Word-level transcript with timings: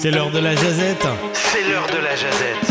C'est 0.00 0.10
l'heure 0.10 0.30
de 0.30 0.38
la 0.38 0.54
jazette. 0.54 1.06
C'est 1.32 1.68
l'heure 1.68 1.86
de 1.86 2.02
la 2.02 2.14
jazette. 2.14 2.66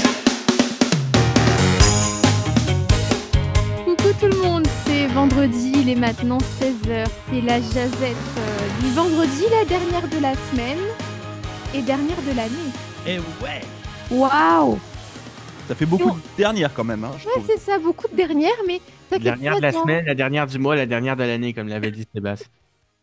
Coucou 3.86 4.10
tout 4.20 4.28
le 4.28 4.42
monde, 4.42 4.68
c'est 4.86 5.08
vendredi, 5.08 5.74
il 5.76 5.90
est 5.90 5.96
maintenant 5.96 6.38
16h, 6.38 7.06
c'est 7.30 7.42
la 7.42 7.60
jazette 7.60 8.16
euh, 8.38 8.82
du 8.82 8.90
vendredi, 8.94 9.44
la 9.52 9.66
dernière 9.66 10.08
de 10.08 10.20
la 10.22 10.34
semaine 10.52 10.80
et 11.74 11.82
dernière 11.82 12.22
de 12.22 12.36
l'année. 12.36 12.72
Et 13.06 13.20
ouais 13.44 13.62
Waouh 14.10 14.80
Ça 15.68 15.76
fait 15.76 15.86
beaucoup 15.86 16.12
de 16.12 16.38
dernières 16.38 16.74
quand 16.74 16.86
même, 16.86 17.04
hein, 17.04 17.12
je 17.20 17.26
Ouais, 17.28 17.46
c'est 17.46 17.60
ça, 17.60 17.78
beaucoup 17.78 18.08
de 18.08 18.16
dernières, 18.16 18.52
mais 18.66 18.80
La 19.12 19.20
dernière 19.20 19.58
de 19.58 19.62
la 19.62 19.72
dans- 19.72 19.82
semaine, 19.82 20.06
la 20.06 20.16
dernière 20.16 20.48
du 20.48 20.60
mois, 20.60 20.76
la 20.78 20.86
dernière 20.86 21.16
de 21.18 21.24
l'année, 21.24 21.54
comme 21.54 21.68
l'avait 21.68 21.92
dit 21.92 22.06
Sébastien. 22.14 22.48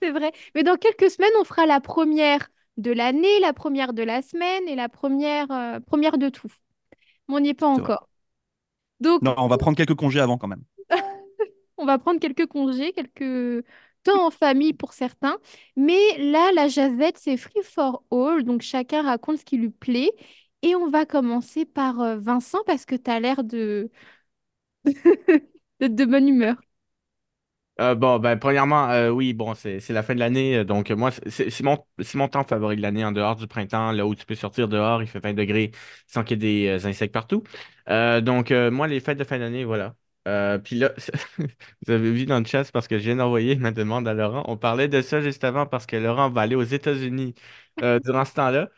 C'est 0.03 0.11
vrai. 0.11 0.33
Mais 0.55 0.63
dans 0.63 0.77
quelques 0.77 1.11
semaines, 1.11 1.31
on 1.41 1.45
fera 1.45 1.65
la 1.67 1.81
première 1.81 2.49
de 2.77 2.91
l'année, 2.93 3.41
la 3.41 3.53
première 3.53 3.93
de 3.93 4.03
la 4.03 4.23
semaine 4.23 4.69
et 4.69 4.75
la 4.75 4.89
première, 4.89 5.51
euh, 5.51 5.81
première 5.81 6.19
de 6.19 6.29
tout. 6.29 6.53
Mais 7.29 7.37
on 7.37 7.41
n'y 7.41 7.51
est 7.51 7.55
pas 7.55 7.73
vrai. 7.73 7.83
encore. 7.83 8.09
Donc, 9.01 9.23
Non, 9.23 9.35
on 9.39 9.49
va 9.49 9.59
prendre 9.59 9.77
quelques 9.77 9.95
congés 9.95 10.21
avant 10.21 10.39
quand 10.39 10.49
même. 10.49 10.65
on 11.77 11.85
va 11.85 11.99
prendre 11.99 12.21
quelques 12.21 12.47
congés, 12.47 12.93
quelques 12.93 13.65
temps 14.03 14.27
en 14.27 14.31
famille 14.31 14.73
pour 14.73 14.93
certains. 14.93 15.39
Mais 15.77 16.19
là, 16.19 16.51
la 16.55 16.69
jazette, 16.69 17.19
c'est 17.19 17.37
free 17.37 17.63
for 17.63 18.03
all. 18.11 18.45
Donc, 18.45 18.63
chacun 18.63 19.03
raconte 19.03 19.39
ce 19.39 19.45
qui 19.45 19.57
lui 19.57 19.71
plaît. 19.71 20.11
Et 20.63 20.75
on 20.75 20.89
va 20.89 21.05
commencer 21.07 21.65
par 21.67 22.01
euh, 22.01 22.17
Vincent 22.17 22.61
parce 22.67 22.87
que 22.87 22.95
tu 22.95 23.11
as 23.11 23.21
l'air 23.21 23.45
de... 23.45 23.91
d'être 25.81 25.95
de 25.95 26.05
bonne 26.05 26.29
humeur. 26.29 26.57
Euh, 27.81 27.97
bon, 27.97 28.21
ben, 28.21 28.37
premièrement, 28.39 28.89
euh, 28.91 29.11
oui, 29.11 29.33
bon, 29.33 29.53
c'est 29.55 29.81
c'est 29.81 29.93
la 29.93 30.05
fin 30.05 30.15
de 30.15 30.21
l'année, 30.21 30.59
euh, 30.59 30.65
donc 30.65 30.93
euh, 30.93 30.97
moi, 30.97 31.11
c'est- 31.11 31.29
c'est 31.29 31.51
c'est 31.51 31.65
mon, 31.65 31.85
c'est 32.01 32.17
mon 32.17 32.29
temps 32.29 32.45
favori 32.45 32.77
de 32.77 32.83
l'année, 32.83 33.05
en 33.05 33.11
dehors 33.11 33.35
du 33.35 33.49
printemps, 33.49 33.91
là 33.91 34.07
où 34.07 34.15
tu 34.15 34.25
peux 34.27 34.37
sortir 34.37 34.69
dehors, 34.69 35.03
il 35.03 35.09
fait 35.09 35.19
20 35.19 35.35
degrés 35.35 35.73
sans 36.07 36.23
qu'il 36.23 36.41
y 36.45 36.47
ait 36.69 36.69
des 36.77 36.85
euh, 36.85 36.89
insectes 36.89 37.13
partout. 37.13 37.43
Euh, 37.89 38.21
donc, 38.21 38.53
euh, 38.53 38.71
moi, 38.71 38.87
les 38.87 39.01
fêtes 39.01 39.19
de 39.19 39.25
fin 39.25 39.41
d'année, 39.41 39.65
voilà. 39.65 39.97
Euh, 40.29 40.59
puis 40.59 40.77
là, 40.79 40.93
vous 41.87 41.93
avez 41.93 42.13
vu 42.13 42.27
dans 42.27 42.39
le 42.39 42.45
chat, 42.45 42.63
c'est 42.65 42.73
parce 42.73 42.87
que 42.89 42.97
je 42.99 43.05
viens 43.05 43.17
d'envoyer 43.17 43.57
ma 43.57 43.73
demande 43.73 44.07
à 44.07 44.15
Laurent. 44.15 44.45
On 44.47 44.57
parlait 44.57 44.87
de 44.89 45.03
ça 45.03 45.21
juste 45.21 45.43
avant 45.45 45.67
parce 45.67 45.85
que 45.87 45.97
Laurent 45.97 46.31
va 46.31 46.43
aller 46.43 46.55
aux 46.57 46.63
États-Unis 46.63 47.35
euh, 47.83 47.99
durant 48.01 48.25
ce 48.25 48.35
temps-là. 48.35 48.69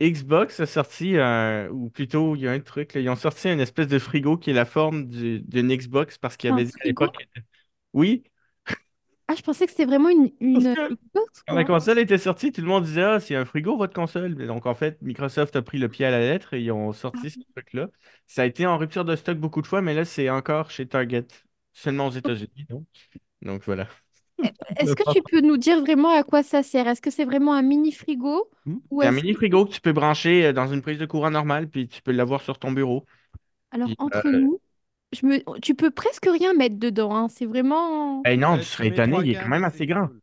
Xbox 0.00 0.60
a 0.60 0.66
sorti, 0.66 1.16
un- 1.18 1.68
ou 1.70 1.90
plutôt, 1.90 2.36
il 2.36 2.42
y 2.42 2.48
a 2.48 2.52
un 2.52 2.60
truc, 2.60 2.94
là, 2.94 3.00
ils 3.00 3.08
ont 3.08 3.16
sorti 3.16 3.48
une 3.48 3.60
espèce 3.60 3.88
de 3.88 3.98
frigo 3.98 4.36
qui 4.36 4.50
est 4.50 4.52
la 4.52 4.64
forme 4.64 5.06
du- 5.08 5.40
d'une 5.40 5.74
Xbox 5.76 6.18
parce 6.18 6.36
qu'il 6.36 6.48
Un 6.48 6.60
avait 6.60 6.64
dit 6.64 6.72
à 6.80 6.84
frigo? 6.84 7.08
l'époque. 7.08 7.26
Oui, 7.92 8.24
Ah, 9.34 9.36
je 9.36 9.42
pensais 9.42 9.66
que 9.66 9.72
c'était 9.72 9.84
vraiment 9.84 10.10
une, 10.10 10.30
une, 10.40 10.74
que 10.74 10.94
Quand 11.48 11.54
la 11.54 11.64
console 11.64 11.98
était 11.98 12.18
sortie, 12.18 12.52
tout 12.52 12.60
le 12.60 12.68
monde 12.68 12.84
disait 12.84 13.02
Ah, 13.02 13.20
c'est 13.20 13.34
un 13.34 13.44
frigo 13.44 13.76
votre 13.76 13.92
console. 13.92 14.34
Donc 14.46 14.66
en 14.66 14.74
fait, 14.74 15.00
Microsoft 15.02 15.56
a 15.56 15.62
pris 15.62 15.78
le 15.78 15.88
pied 15.88 16.06
à 16.06 16.10
la 16.10 16.20
lettre 16.20 16.54
et 16.54 16.62
ils 16.62 16.70
ont 16.70 16.92
sorti 16.92 17.30
ce 17.30 17.40
truc-là. 17.54 17.88
Ça 18.26 18.42
a 18.42 18.44
été 18.44 18.66
en 18.66 18.78
rupture 18.78 19.04
de 19.04 19.16
stock 19.16 19.38
beaucoup 19.38 19.60
de 19.62 19.66
fois, 19.66 19.82
mais 19.82 19.94
là, 19.94 20.04
c'est 20.04 20.30
encore 20.30 20.70
chez 20.70 20.86
Target, 20.86 21.26
seulement 21.72 22.06
aux 22.06 22.12
États-Unis. 22.12 22.66
Donc, 22.68 22.84
donc 23.42 23.62
voilà. 23.64 23.88
Est-ce 24.76 24.94
que 24.94 25.12
tu 25.12 25.22
peux 25.22 25.40
nous 25.40 25.56
dire 25.56 25.80
vraiment 25.80 26.10
à 26.10 26.22
quoi 26.22 26.42
ça 26.42 26.62
sert? 26.62 26.88
Est-ce 26.88 27.00
que 27.00 27.10
c'est 27.10 27.24
vraiment 27.24 27.54
un 27.54 27.62
mini 27.62 27.92
frigo 27.92 28.50
ou 28.90 29.00
C'est 29.02 29.08
un 29.08 29.12
mini 29.12 29.34
frigo 29.34 29.66
que 29.66 29.72
tu 29.72 29.80
peux 29.80 29.92
brancher 29.92 30.46
euh, 30.46 30.52
dans 30.52 30.66
une 30.66 30.82
prise 30.82 30.98
de 30.98 31.06
courant 31.06 31.30
normale, 31.30 31.68
puis 31.68 31.86
tu 31.86 32.02
peux 32.02 32.12
l'avoir 32.12 32.40
sur 32.42 32.58
ton 32.58 32.72
bureau. 32.72 33.04
Alors, 33.70 33.88
Puis, 33.88 33.96
entre 33.98 34.26
euh, 34.26 34.38
nous, 34.38 34.60
je 35.12 35.26
me... 35.26 35.60
tu 35.60 35.74
peux 35.74 35.90
presque 35.90 36.26
rien 36.26 36.54
mettre 36.54 36.76
dedans, 36.78 37.14
hein. 37.16 37.28
C'est 37.28 37.46
vraiment... 37.46 38.26
Eh 38.26 38.36
non, 38.36 38.58
Ouais, 38.58 38.64
tu 38.64 38.66
tu 38.66 38.70
serais 38.70 38.88
mets 38.88 38.88
étonné, 38.88 39.18
trois 39.18 39.22
il 39.22 39.30
est 39.30 39.36
quand 39.36 39.48
même 39.48 39.64
c'est 39.72 39.82
assez 39.82 39.86
grand. 39.86 40.10
cool. 40.10 40.20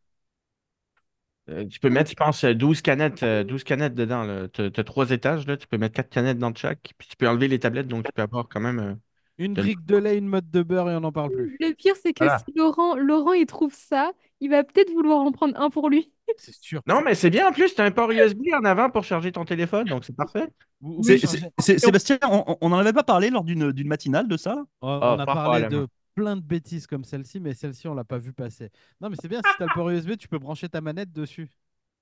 Euh, 1.48 1.66
tu 1.66 1.80
peux 1.80 1.90
mettre, 1.90 2.10
je 2.10 2.14
pense, 2.14 2.44
euh, 2.44 2.54
12 2.54 2.82
canettes, 2.82 3.22
euh, 3.24 3.42
12 3.44 3.64
canettes 3.64 3.94
dedans. 3.94 4.48
Tu 4.48 4.62
as 4.62 4.84
trois 4.84 5.10
étages, 5.10 5.46
là, 5.46 5.56
tu 5.56 5.66
peux 5.66 5.76
mettre 5.78 5.94
quatre 5.96 6.08
canettes 6.10 6.38
dans 6.38 6.54
chaque, 6.54 6.92
puis 6.98 7.08
tu 7.08 7.16
peux 7.16 7.28
enlever 7.28 7.48
les 7.48 7.58
tablettes, 7.58 7.88
donc 7.88 8.04
tu 8.04 8.12
peux 8.12 8.22
avoir 8.22 8.48
quand 8.48 8.60
même. 8.60 8.78
euh, 8.78 8.94
Une 9.36 9.56
brique 9.56 9.84
de 9.84 9.96
lait, 9.96 10.16
une 10.16 10.26
mode 10.28 10.50
de 10.50 10.62
beurre 10.62 10.90
et 10.90 10.96
on 10.96 11.00
n'en 11.00 11.12
parle 11.12 11.30
plus. 11.30 11.52
Le 11.60 11.72
pire, 11.74 11.94
c'est 11.96 12.12
que 12.12 12.28
Voilà. 12.28 12.28
si 12.28 12.52
Laurent, 12.56 12.96
Laurent, 12.96 13.32
il 13.32 13.46
trouve 13.46 13.74
ça, 13.74 14.12
il 14.40 14.50
va 14.50 14.64
peut-être 14.64 14.90
vouloir 14.92 15.20
en 15.20 15.32
prendre 15.32 15.58
un 15.60 15.70
pour 15.70 15.88
lui. 15.90 16.12
C'est 16.38 16.54
sûr. 16.54 16.82
Non, 16.86 17.02
mais 17.02 17.14
c'est 17.14 17.30
bien 17.30 17.48
en 17.48 17.52
plus, 17.52 17.74
tu 17.74 17.80
as 17.80 17.84
un 17.84 17.90
port 17.90 18.10
USB 18.10 18.42
en 18.54 18.64
avant 18.64 18.90
pour 18.90 19.04
charger 19.04 19.32
ton 19.32 19.44
téléphone, 19.44 19.86
donc 19.86 20.04
c'est 20.04 20.16
parfait. 20.16 20.48
Vous- 20.80 20.96
vous 20.96 21.02
C'est- 21.02 21.18
changez- 21.18 21.38
c'est- 21.58 21.62
c'est- 21.62 21.78
Sébastien, 21.78 22.18
on 22.60 22.68
n'en 22.68 22.78
avait 22.78 22.92
pas 22.92 23.04
parlé 23.04 23.30
lors 23.30 23.44
d'une 23.44 23.72
d'une 23.72 23.88
matinale 23.88 24.28
de 24.28 24.36
ça? 24.36 24.54
Là 24.54 24.64
On, 24.82 24.88
Oh, 24.88 25.20
a 25.20 25.26
parlé 25.26 25.68
de 25.68 25.86
plein 26.14 26.36
de 26.36 26.42
bêtises 26.42 26.86
comme 26.86 27.04
celle-ci, 27.04 27.40
mais 27.40 27.54
celle-ci, 27.54 27.88
on 27.88 27.94
l'a 27.94 28.04
pas 28.04 28.18
vu 28.18 28.32
passer. 28.32 28.70
Non, 29.00 29.08
mais 29.08 29.16
c'est 29.20 29.28
bien, 29.28 29.40
si 29.44 29.56
tu 29.56 29.62
as 29.62 29.66
le 29.66 29.74
port 29.74 29.88
USB, 29.90 30.16
tu 30.16 30.28
peux 30.28 30.38
brancher 30.38 30.68
ta 30.68 30.80
manette 30.80 31.12
dessus. 31.12 31.48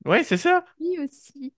Ouais, 0.04 0.24
c'est 0.24 0.36
ça. 0.38 0.64
Lui 0.80 0.98
aussi. 0.98 1.52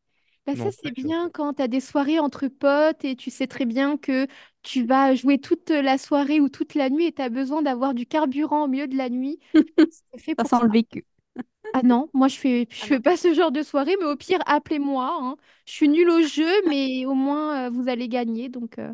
Bah, 0.44 0.56
ça, 0.56 0.70
c'est 0.72 0.90
bien 0.90 1.30
quand 1.30 1.54
tu 1.54 1.62
as 1.62 1.68
des 1.68 1.78
soirées 1.80 2.18
entre 2.18 2.48
potes 2.48 3.04
et 3.04 3.14
tu 3.14 3.30
sais 3.30 3.46
très 3.46 3.64
bien 3.64 3.96
que 3.96 4.26
tu 4.62 4.84
vas 4.84 5.14
jouer 5.14 5.38
toute 5.38 5.70
la 5.70 5.98
soirée 5.98 6.40
ou 6.40 6.48
toute 6.48 6.74
la 6.74 6.90
nuit 6.90 7.06
et 7.06 7.12
tu 7.12 7.22
as 7.22 7.28
besoin 7.28 7.62
d'avoir 7.62 7.94
du 7.94 8.06
carburant 8.06 8.64
au 8.64 8.68
milieu 8.68 8.88
de 8.88 8.96
la 8.96 9.08
nuit. 9.08 9.38
C'est 10.12 10.18
fait 10.20 10.34
Ça 10.36 10.42
pour 10.42 10.50
sent 10.50 10.56
ça. 10.60 10.66
le 10.66 10.70
vécu. 10.72 11.04
Ah 11.74 11.82
non, 11.82 12.10
moi 12.12 12.28
je 12.28 12.36
fais, 12.36 12.68
je 12.70 12.86
fais 12.86 13.00
pas 13.00 13.16
ce 13.16 13.32
genre 13.34 13.50
de 13.50 13.62
soirée, 13.62 13.96
mais 13.98 14.04
au 14.06 14.16
pire, 14.16 14.40
appelez-moi. 14.46 15.08
hein. 15.20 15.36
Je 15.66 15.72
suis 15.72 15.88
nulle 15.88 16.10
au 16.10 16.22
jeu, 16.22 16.46
mais 16.68 17.06
au 17.06 17.14
moins 17.14 17.66
euh, 17.66 17.70
vous 17.70 17.88
allez 17.88 18.08
gagner. 18.08 18.48
Donc 18.50 18.78
euh, 18.78 18.92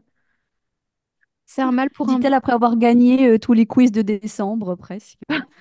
c'est 1.47 1.62
un 1.62 1.72
mal 1.72 1.91
pour 1.91 2.11
un 2.11 2.21
Dit-elle 2.21 2.34
après 2.34 2.53
avoir 2.53 2.77
gagné 2.77 3.27
euh, 3.28 3.39
tous 3.39 3.53
les 3.53 3.66
quiz 3.66 3.93
de 3.93 4.03
décembre, 4.03 4.75
presque. 4.77 5.19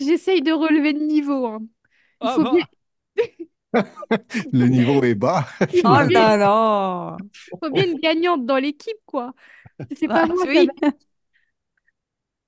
J'essaye 0.00 0.42
de 0.42 0.52
relever 0.52 0.92
le 0.92 1.00
niveau. 1.06 1.46
hein. 1.46 1.60
Il 2.22 2.28
Ah 2.28 2.30
faut 2.30 2.44
bien, 2.46 2.64
Le 4.52 4.66
niveau 4.68 5.02
est 5.04 5.14
bas. 5.14 5.46
il 5.72 5.82
faut 5.84 5.98
Oh 5.98 6.04
bien- 6.04 6.28
là 6.28 6.36
là 6.36 7.22
faut 7.62 7.70
bien 7.70 7.84
une 7.86 7.98
gagnante 7.98 8.46
dans 8.46 8.56
l'équipe, 8.58 8.96
quoi. 9.06 9.34
C'est 9.94 10.08
pas 10.08 10.24
Ah, 10.24 10.28
moi, 10.28 10.46
ça 10.46 10.48
oui. 10.48 10.72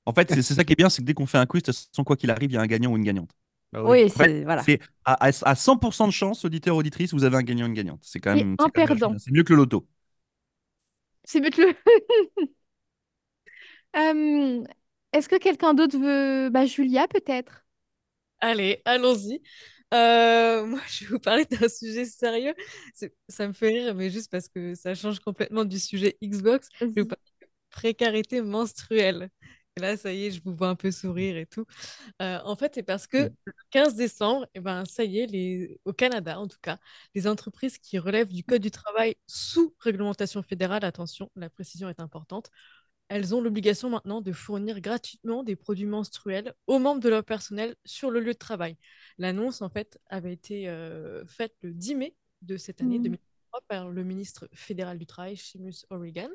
En 0.06 0.12
fait, 0.12 0.32
c'est 0.34 0.42
ça 0.54 0.64
qui 0.64 0.72
est 0.72 0.76
bien, 0.76 0.90
c'est 0.90 1.02
que 1.02 1.06
dès 1.06 1.14
qu'on 1.14 1.26
fait 1.26 1.38
un 1.38 1.46
quiz, 1.46 1.62
de 1.62 1.72
toute 1.72 1.76
façon, 1.88 2.04
quoi 2.04 2.16
qu'il 2.16 2.30
arrive, 2.30 2.50
il 2.50 2.54
y 2.54 2.56
a 2.56 2.60
un 2.60 2.66
gagnant 2.66 2.92
ou 2.92 2.96
une 2.96 3.04
gagnante. 3.04 3.30
Bah 3.72 3.82
Oui, 3.82 4.08
c'est 4.10 4.44
voilà. 4.44 4.62
C'est 4.62 4.80
à, 5.04 5.14
à- 5.26 5.30
à 5.50 5.54
100% 5.54 6.06
de 6.06 6.12
chance, 6.12 6.44
auditeur, 6.44 6.76
auditrice, 6.76 7.12
vous 7.12 7.24
avez 7.24 7.36
un 7.36 7.42
gagnant 7.42 7.64
ou 7.64 7.68
une 7.68 7.74
gagnante. 7.74 8.00
C'est 8.02 8.20
quand 8.20 8.34
même. 8.36 8.56
un 8.58 8.68
perdant. 8.68 9.14
C'est 9.18 9.30
mieux 9.32 9.42
que 9.44 9.52
le 9.52 9.58
loto. 9.58 9.86
C'est 11.24 11.40
mieux 11.40 11.50
que 11.50 11.62
le. 11.62 11.74
Euh, 13.96 14.64
est-ce 15.12 15.28
que 15.28 15.36
quelqu'un 15.36 15.74
d'autre 15.74 15.98
veut. 15.98 16.50
Bah, 16.50 16.66
Julia, 16.66 17.06
peut-être? 17.08 17.64
Allez, 18.40 18.82
allons-y. 18.84 19.42
Euh, 19.92 20.66
moi, 20.66 20.80
je 20.88 21.04
vais 21.04 21.10
vous 21.10 21.18
parler 21.20 21.44
d'un 21.44 21.68
sujet 21.68 22.04
sérieux. 22.04 22.54
C'est- 22.94 23.14
Ça 23.28 23.46
me 23.46 23.52
fait 23.52 23.68
rire, 23.68 23.94
mais 23.94 24.10
juste 24.10 24.30
parce 24.30 24.48
que 24.48 24.74
ça 24.74 24.94
change 24.94 25.20
complètement 25.20 25.64
du 25.64 25.78
sujet 25.78 26.18
Xbox. 26.22 26.68
Je 26.96 27.00
vais 27.00 27.02
vous 27.02 27.08
parler 27.08 27.22
de 27.42 27.46
précarité 27.70 28.42
menstruelle. 28.42 29.30
Et 29.76 29.80
là, 29.80 29.96
ça 29.96 30.12
y 30.12 30.26
est, 30.26 30.30
je 30.30 30.40
vous 30.44 30.54
vois 30.54 30.68
un 30.68 30.76
peu 30.76 30.92
sourire 30.92 31.36
et 31.36 31.46
tout. 31.46 31.66
Euh, 32.22 32.38
en 32.44 32.54
fait, 32.54 32.72
c'est 32.76 32.84
parce 32.84 33.08
que 33.08 33.32
le 33.44 33.52
15 33.70 33.96
décembre, 33.96 34.46
eh 34.54 34.60
ben, 34.60 34.84
ça 34.84 35.02
y 35.02 35.18
est, 35.18 35.26
les... 35.26 35.80
au 35.84 35.92
Canada 35.92 36.38
en 36.38 36.46
tout 36.46 36.58
cas, 36.62 36.78
les 37.14 37.26
entreprises 37.26 37.78
qui 37.78 37.98
relèvent 37.98 38.32
du 38.32 38.44
Code 38.44 38.62
du 38.62 38.70
travail 38.70 39.16
sous 39.26 39.74
réglementation 39.80 40.44
fédérale, 40.44 40.84
attention, 40.84 41.28
la 41.34 41.50
précision 41.50 41.88
est 41.88 41.98
importante, 41.98 42.50
elles 43.08 43.34
ont 43.34 43.40
l'obligation 43.40 43.90
maintenant 43.90 44.20
de 44.20 44.32
fournir 44.32 44.80
gratuitement 44.80 45.42
des 45.42 45.56
produits 45.56 45.86
menstruels 45.86 46.54
aux 46.68 46.78
membres 46.78 47.00
de 47.00 47.08
leur 47.08 47.24
personnel 47.24 47.74
sur 47.84 48.12
le 48.12 48.20
lieu 48.20 48.32
de 48.32 48.38
travail. 48.38 48.76
L'annonce, 49.18 49.60
en 49.60 49.70
fait, 49.70 49.98
avait 50.08 50.32
été 50.32 50.68
euh, 50.68 51.26
faite 51.26 51.54
le 51.62 51.72
10 51.74 51.96
mai 51.96 52.16
de 52.42 52.56
cette 52.56 52.80
année. 52.80 53.00
2023 53.00 53.33
par 53.68 53.88
le 53.88 54.04
ministre 54.04 54.48
fédéral 54.52 54.98
du 54.98 55.06
Travail, 55.06 55.36
Seamus 55.36 55.86
O'Regan. 55.90 56.30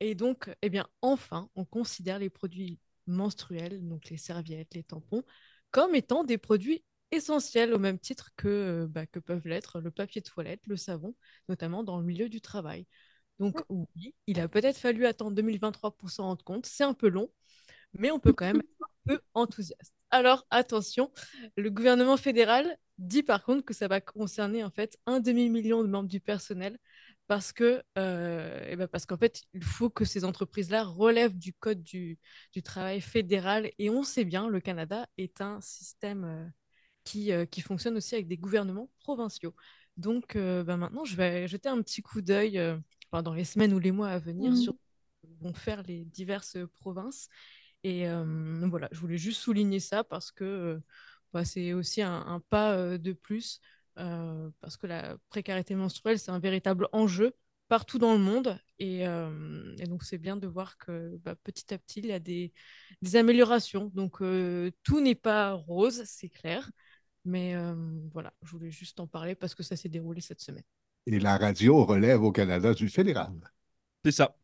Et 0.00 0.14
donc, 0.14 0.50
eh 0.62 0.70
bien, 0.70 0.88
enfin, 1.02 1.50
on 1.54 1.64
considère 1.64 2.18
les 2.18 2.30
produits 2.30 2.78
menstruels, 3.06 3.86
donc 3.86 4.08
les 4.10 4.16
serviettes, 4.16 4.74
les 4.74 4.84
tampons, 4.84 5.24
comme 5.70 5.94
étant 5.94 6.24
des 6.24 6.38
produits 6.38 6.84
essentiels 7.10 7.74
au 7.74 7.78
même 7.78 7.98
titre 7.98 8.30
que, 8.36 8.48
euh, 8.48 8.86
bah, 8.88 9.06
que 9.06 9.18
peuvent 9.18 9.46
l'être 9.46 9.80
le 9.80 9.90
papier 9.90 10.20
de 10.20 10.28
toilette, 10.28 10.60
le 10.66 10.76
savon, 10.76 11.14
notamment 11.48 11.82
dans 11.82 11.98
le 11.98 12.04
milieu 12.04 12.28
du 12.28 12.40
travail. 12.40 12.86
Donc 13.38 13.62
oui, 13.70 14.14
il 14.26 14.38
a 14.40 14.48
peut-être 14.48 14.76
fallu 14.78 15.06
attendre 15.06 15.32
2023 15.32 15.96
pour 15.96 16.10
s'en 16.10 16.24
rendre 16.24 16.44
compte. 16.44 16.66
C'est 16.66 16.84
un 16.84 16.94
peu 16.94 17.08
long, 17.08 17.30
mais 17.94 18.10
on 18.10 18.20
peut 18.20 18.32
quand 18.32 18.46
même 18.46 18.62
peu 19.06 19.20
enthousiaste. 19.34 19.94
Alors 20.10 20.46
attention, 20.50 21.12
le 21.56 21.70
gouvernement 21.70 22.16
fédéral 22.16 22.76
dit 22.98 23.22
par 23.22 23.44
contre 23.44 23.64
que 23.64 23.74
ça 23.74 23.88
va 23.88 24.00
concerner 24.00 24.64
en 24.64 24.70
fait 24.70 24.98
un 25.06 25.20
demi-million 25.20 25.82
de 25.82 25.88
membres 25.88 26.08
du 26.08 26.20
personnel 26.20 26.78
parce 27.28 27.52
que 27.52 27.82
euh, 27.96 28.60
eh 28.68 28.76
ben 28.76 28.88
parce 28.88 29.06
qu'en 29.06 29.16
fait 29.16 29.42
il 29.54 29.62
faut 29.62 29.88
que 29.88 30.04
ces 30.04 30.24
entreprises-là 30.24 30.84
relèvent 30.84 31.38
du 31.38 31.52
code 31.54 31.82
du, 31.82 32.18
du 32.52 32.62
travail 32.62 33.00
fédéral 33.00 33.70
et 33.78 33.88
on 33.90 34.02
sait 34.02 34.24
bien 34.24 34.48
le 34.48 34.60
Canada 34.60 35.06
est 35.16 35.40
un 35.40 35.60
système 35.60 36.24
euh, 36.24 36.44
qui, 37.04 37.32
euh, 37.32 37.46
qui 37.46 37.60
fonctionne 37.60 37.96
aussi 37.96 38.14
avec 38.14 38.28
des 38.28 38.36
gouvernements 38.38 38.90
provinciaux. 39.00 39.54
Donc 39.96 40.36
euh, 40.36 40.64
ben 40.64 40.76
maintenant 40.76 41.04
je 41.04 41.16
vais 41.16 41.48
jeter 41.48 41.68
un 41.68 41.80
petit 41.82 42.02
coup 42.02 42.20
d'œil 42.20 42.60
enfin, 43.12 43.22
dans 43.22 43.34
les 43.34 43.44
semaines 43.44 43.72
ou 43.74 43.78
les 43.78 43.92
mois 43.92 44.08
à 44.08 44.18
venir 44.18 44.52
Mhm. 44.52 44.56
sur 44.56 44.74
ce 44.74 45.28
que 45.28 45.32
vont 45.44 45.54
faire 45.54 45.82
les 45.82 46.04
diverses 46.04 46.58
provinces. 46.80 47.28
Et 47.82 48.08
euh, 48.08 48.66
voilà, 48.68 48.88
je 48.92 49.00
voulais 49.00 49.18
juste 49.18 49.40
souligner 49.40 49.80
ça 49.80 50.04
parce 50.04 50.30
que 50.32 50.80
bah, 51.32 51.44
c'est 51.44 51.72
aussi 51.72 52.02
un, 52.02 52.24
un 52.26 52.40
pas 52.40 52.98
de 52.98 53.12
plus 53.12 53.60
euh, 53.98 54.50
parce 54.60 54.76
que 54.76 54.86
la 54.86 55.16
précarité 55.28 55.74
menstruelle, 55.74 56.18
c'est 56.18 56.30
un 56.30 56.38
véritable 56.38 56.88
enjeu 56.92 57.32
partout 57.68 57.98
dans 57.98 58.12
le 58.12 58.18
monde. 58.18 58.58
Et, 58.78 59.06
euh, 59.06 59.74
et 59.78 59.84
donc, 59.86 60.02
c'est 60.02 60.18
bien 60.18 60.36
de 60.36 60.46
voir 60.46 60.76
que 60.78 61.16
bah, 61.24 61.34
petit 61.36 61.72
à 61.74 61.78
petit, 61.78 62.00
il 62.00 62.06
y 62.06 62.12
a 62.12 62.18
des, 62.18 62.52
des 63.02 63.16
améliorations. 63.16 63.90
Donc, 63.94 64.22
euh, 64.22 64.70
tout 64.82 65.00
n'est 65.00 65.14
pas 65.14 65.52
rose, 65.52 66.02
c'est 66.06 66.28
clair. 66.28 66.70
Mais 67.24 67.54
euh, 67.54 67.74
voilà, 68.12 68.32
je 68.42 68.50
voulais 68.50 68.70
juste 68.70 68.98
en 69.00 69.06
parler 69.06 69.34
parce 69.34 69.54
que 69.54 69.62
ça 69.62 69.76
s'est 69.76 69.90
déroulé 69.90 70.20
cette 70.20 70.40
semaine. 70.40 70.64
Et 71.04 71.18
la 71.20 71.36
radio 71.36 71.84
relève 71.84 72.22
au 72.22 72.32
Canada 72.32 72.72
du 72.72 72.88
fédéral. 72.88 73.34
C'est 74.04 74.12
ça. 74.12 74.34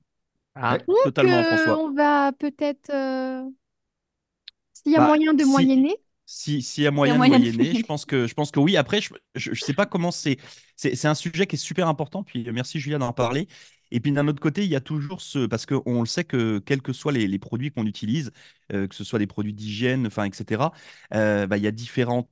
Ah, 0.56 0.78
Donc, 0.88 0.98
Totalement, 1.02 1.44
euh, 1.44 1.44
François. 1.44 1.84
on 1.88 1.92
va 1.92 2.32
peut-être. 2.32 2.90
euh, 2.90 3.48
S'il 4.72 4.92
y 4.92 4.96
a 4.96 5.00
Bah, 5.00 5.06
moyen 5.06 5.34
de 5.34 5.44
si- 5.44 5.44
moyenner. 5.44 5.96
Si, 6.26 6.62
s'il 6.62 6.84
y 6.84 6.86
a 6.88 6.90
moyen 6.90 7.18
de 7.20 7.24
moyen 7.24 7.40
de 7.40 7.46
moyenner, 7.54 7.74
je 7.74 7.84
pense 7.84 8.04
que, 8.04 8.26
je 8.26 8.34
pense 8.34 8.50
que 8.50 8.60
oui. 8.60 8.76
Après, 8.76 9.00
je 9.36 9.50
ne 9.50 9.54
sais 9.54 9.74
pas 9.74 9.86
comment 9.86 10.10
c'est. 10.10 10.38
C'est 10.76 11.06
un 11.06 11.14
sujet 11.14 11.46
qui 11.46 11.56
est 11.56 11.58
super 11.58 11.88
important. 11.88 12.24
Puis 12.24 12.48
euh, 12.48 12.52
merci 12.52 12.80
Julia 12.80 12.98
d'en 12.98 13.12
parler. 13.12 13.48
Et 13.92 14.00
puis 14.00 14.12
d'un 14.12 14.26
autre 14.28 14.40
côté, 14.40 14.64
il 14.64 14.70
y 14.70 14.76
a 14.76 14.80
toujours 14.80 15.20
ce. 15.22 15.46
Parce 15.46 15.66
qu'on 15.66 16.00
le 16.00 16.06
sait 16.06 16.24
que 16.24 16.58
quels 16.60 16.82
que 16.82 16.92
soient 16.92 17.12
les, 17.12 17.28
les 17.28 17.38
produits 17.38 17.70
qu'on 17.72 17.86
utilise, 17.86 18.32
euh, 18.72 18.88
que 18.88 18.94
ce 18.96 19.04
soit 19.04 19.18
des 19.20 19.26
produits 19.28 19.54
d'hygiène, 19.54 20.06
enfin, 20.08 20.24
etc., 20.24 20.72
euh, 21.14 21.46
bah, 21.46 21.58
il 21.58 21.64
y 21.64 21.66
a 21.68 21.70
différentes 21.72 22.30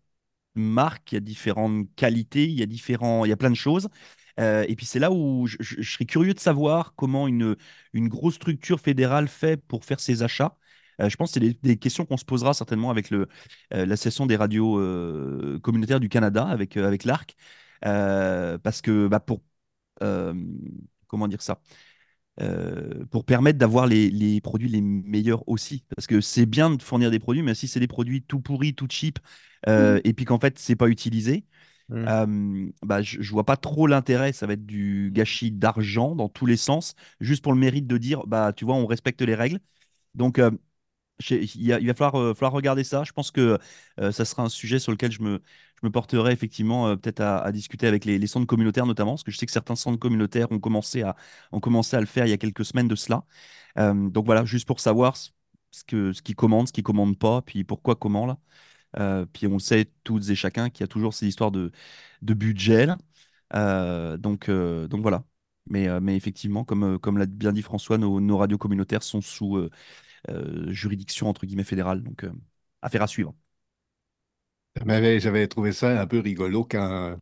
marques, 0.54 1.12
il 1.12 1.16
y 1.16 1.18
a 1.18 1.20
différentes 1.20 1.86
qualités, 1.96 2.44
il 2.44 2.58
y 2.58 2.62
a, 2.62 2.66
différents, 2.66 3.24
il 3.24 3.28
y 3.30 3.32
a 3.32 3.36
plein 3.36 3.50
de 3.50 3.56
choses. 3.56 3.88
Euh, 4.40 4.64
et 4.68 4.74
puis 4.76 4.86
c'est 4.86 4.98
là 4.98 5.12
où 5.12 5.46
je, 5.46 5.56
je- 5.60 5.80
je 5.80 5.90
serais 5.92 6.06
curieux 6.06 6.34
de 6.34 6.40
savoir 6.40 6.94
comment 6.96 7.28
une, 7.28 7.56
une 7.92 8.08
grosse 8.08 8.34
structure 8.34 8.80
fédérale 8.80 9.28
fait 9.28 9.56
pour 9.56 9.84
faire 9.84 10.00
ses 10.00 10.22
achats. 10.22 10.56
Euh, 11.00 11.08
je 11.08 11.16
pense 11.16 11.30
que 11.30 11.34
c'est 11.34 11.40
des, 11.40 11.54
des 11.62 11.76
questions 11.76 12.04
qu'on 12.06 12.16
se 12.16 12.24
posera 12.24 12.54
certainement 12.54 12.90
avec 12.90 13.10
le, 13.10 13.28
euh, 13.74 13.86
l'association 13.86 14.26
des 14.26 14.36
radios 14.36 14.78
communautaires 15.62 16.00
du 16.00 16.08
Canada, 16.08 16.44
avec, 16.46 16.76
avec 16.76 17.04
l'ARC. 17.04 17.36
Parce 17.82 18.80
que 18.82 19.08
bah, 19.08 19.20
pour. 19.20 19.40
comment 21.06 21.28
dire 21.28 21.42
ça 21.42 21.60
euh, 22.40 23.04
pour 23.10 23.24
permettre 23.24 23.58
d'avoir 23.58 23.86
les, 23.86 24.10
les 24.10 24.40
produits 24.40 24.68
les 24.68 24.80
meilleurs 24.82 25.48
aussi. 25.48 25.84
Parce 25.96 26.06
que 26.06 26.20
c'est 26.20 26.46
bien 26.46 26.70
de 26.70 26.82
fournir 26.82 27.10
des 27.10 27.18
produits, 27.20 27.42
mais 27.42 27.54
si 27.54 27.68
c'est 27.68 27.80
des 27.80 27.88
produits 27.88 28.22
tout 28.22 28.40
pourris, 28.40 28.74
tout 28.74 28.88
cheap, 28.90 29.18
euh, 29.68 30.00
et 30.04 30.14
puis 30.14 30.24
qu'en 30.26 30.38
fait, 30.40 30.58
c'est 30.58 30.76
pas 30.76 30.88
utilisé, 30.88 31.46
Mm. 31.88 32.04
euh, 32.08 32.70
bah, 32.82 33.02
je, 33.02 33.20
je 33.22 33.30
vois 33.32 33.44
pas 33.44 33.56
trop 33.56 33.86
l'intérêt. 33.86 34.32
Ça 34.32 34.46
va 34.46 34.54
être 34.54 34.66
du 34.66 35.10
gâchis 35.12 35.50
d'argent 35.52 36.14
dans 36.16 36.28
tous 36.28 36.46
les 36.46 36.56
sens, 36.56 36.94
juste 37.20 37.42
pour 37.42 37.52
le 37.52 37.58
mérite 37.58 37.86
de 37.86 37.98
dire, 37.98 38.26
bah, 38.26 38.52
tu 38.54 38.64
vois, 38.64 38.74
on 38.74 38.86
respecte 38.86 39.22
les 39.22 39.34
règles. 39.34 39.60
Donc, 40.14 40.38
euh, 40.40 40.50
il, 41.30 41.62
y 41.62 41.72
a- 41.72 41.80
il 41.80 41.86
va 41.86 41.94
falloir, 41.94 42.16
euh, 42.22 42.34
falloir 42.34 42.52
regarder 42.52 42.84
ça. 42.84 43.04
Je 43.04 43.12
pense 43.12 43.30
que 43.30 43.58
ça 44.12 44.24
sera 44.24 44.42
un 44.44 44.48
sujet 44.48 44.78
sur 44.78 44.92
lequel 44.92 45.12
je 45.12 45.22
me, 45.22 45.40
je 45.82 45.86
me 45.86 45.90
porterai 45.92 46.32
effectivement 46.32 46.96
peut-être 46.96 47.20
à, 47.20 47.38
à 47.40 47.52
discuter 47.52 47.86
avec 47.86 48.04
les, 48.04 48.18
les 48.18 48.26
centres 48.26 48.46
communautaires 48.46 48.86
notamment, 48.86 49.12
parce 49.12 49.22
que 49.24 49.30
je 49.32 49.38
sais 49.38 49.46
que 49.46 49.52
certains 49.52 49.76
centres 49.76 49.98
communautaires 49.98 50.50
ont 50.52 50.58
commencé 50.60 51.02
à, 51.02 51.16
ont 51.52 51.60
commencé 51.60 51.96
à 51.96 52.00
le 52.00 52.06
faire 52.06 52.26
il 52.26 52.30
y 52.30 52.32
a 52.32 52.38
quelques 52.38 52.64
semaines 52.64 52.88
de 52.88 52.96
cela. 52.96 53.24
Donc 53.76 54.26
voilà, 54.26 54.44
juste 54.44 54.66
pour 54.66 54.80
savoir 54.80 55.16
ce, 55.16 55.30
ce 55.70 55.84
que, 55.84 56.12
ce 56.12 56.22
qu'ils 56.22 56.36
commandent, 56.36 56.68
ce 56.68 56.72
qu'ils 56.72 56.84
commandent 56.84 57.18
pas, 57.18 57.42
puis 57.42 57.64
pourquoi, 57.64 57.96
comment 57.96 58.26
là. 58.26 58.38
Euh, 58.98 59.26
puis 59.26 59.46
on 59.46 59.58
sait 59.58 59.86
toutes 60.04 60.28
et 60.30 60.34
chacun 60.34 60.70
qu'il 60.70 60.82
y 60.82 60.84
a 60.84 60.88
toujours 60.88 61.14
ces 61.14 61.26
histoires 61.26 61.50
de, 61.50 61.72
budget. 62.22 62.88
Euh, 63.54 64.16
donc, 64.16 64.48
euh, 64.48 64.88
donc 64.88 65.02
voilà. 65.02 65.24
Mais, 65.70 65.88
effectivement, 66.16 66.64
comme, 66.64 67.18
l'a 67.18 67.26
bien 67.26 67.52
dit 67.52 67.62
François, 67.62 67.98
nos, 67.98 68.20
nos 68.20 68.36
radios 68.36 68.58
communautaires 68.58 69.02
sont 69.02 69.20
sous 69.22 69.68
juridiction 70.68 71.28
entre 71.28 71.46
guillemets 71.46 71.64
fédérale. 71.64 72.02
Donc, 72.02 72.26
affaire 72.82 73.02
à 73.02 73.06
suivre. 73.06 73.34
J'avais 74.86 75.48
trouvé 75.48 75.72
ça 75.72 76.00
un 76.00 76.06
peu 76.06 76.18
rigolo 76.20 76.64
quand 76.64 77.16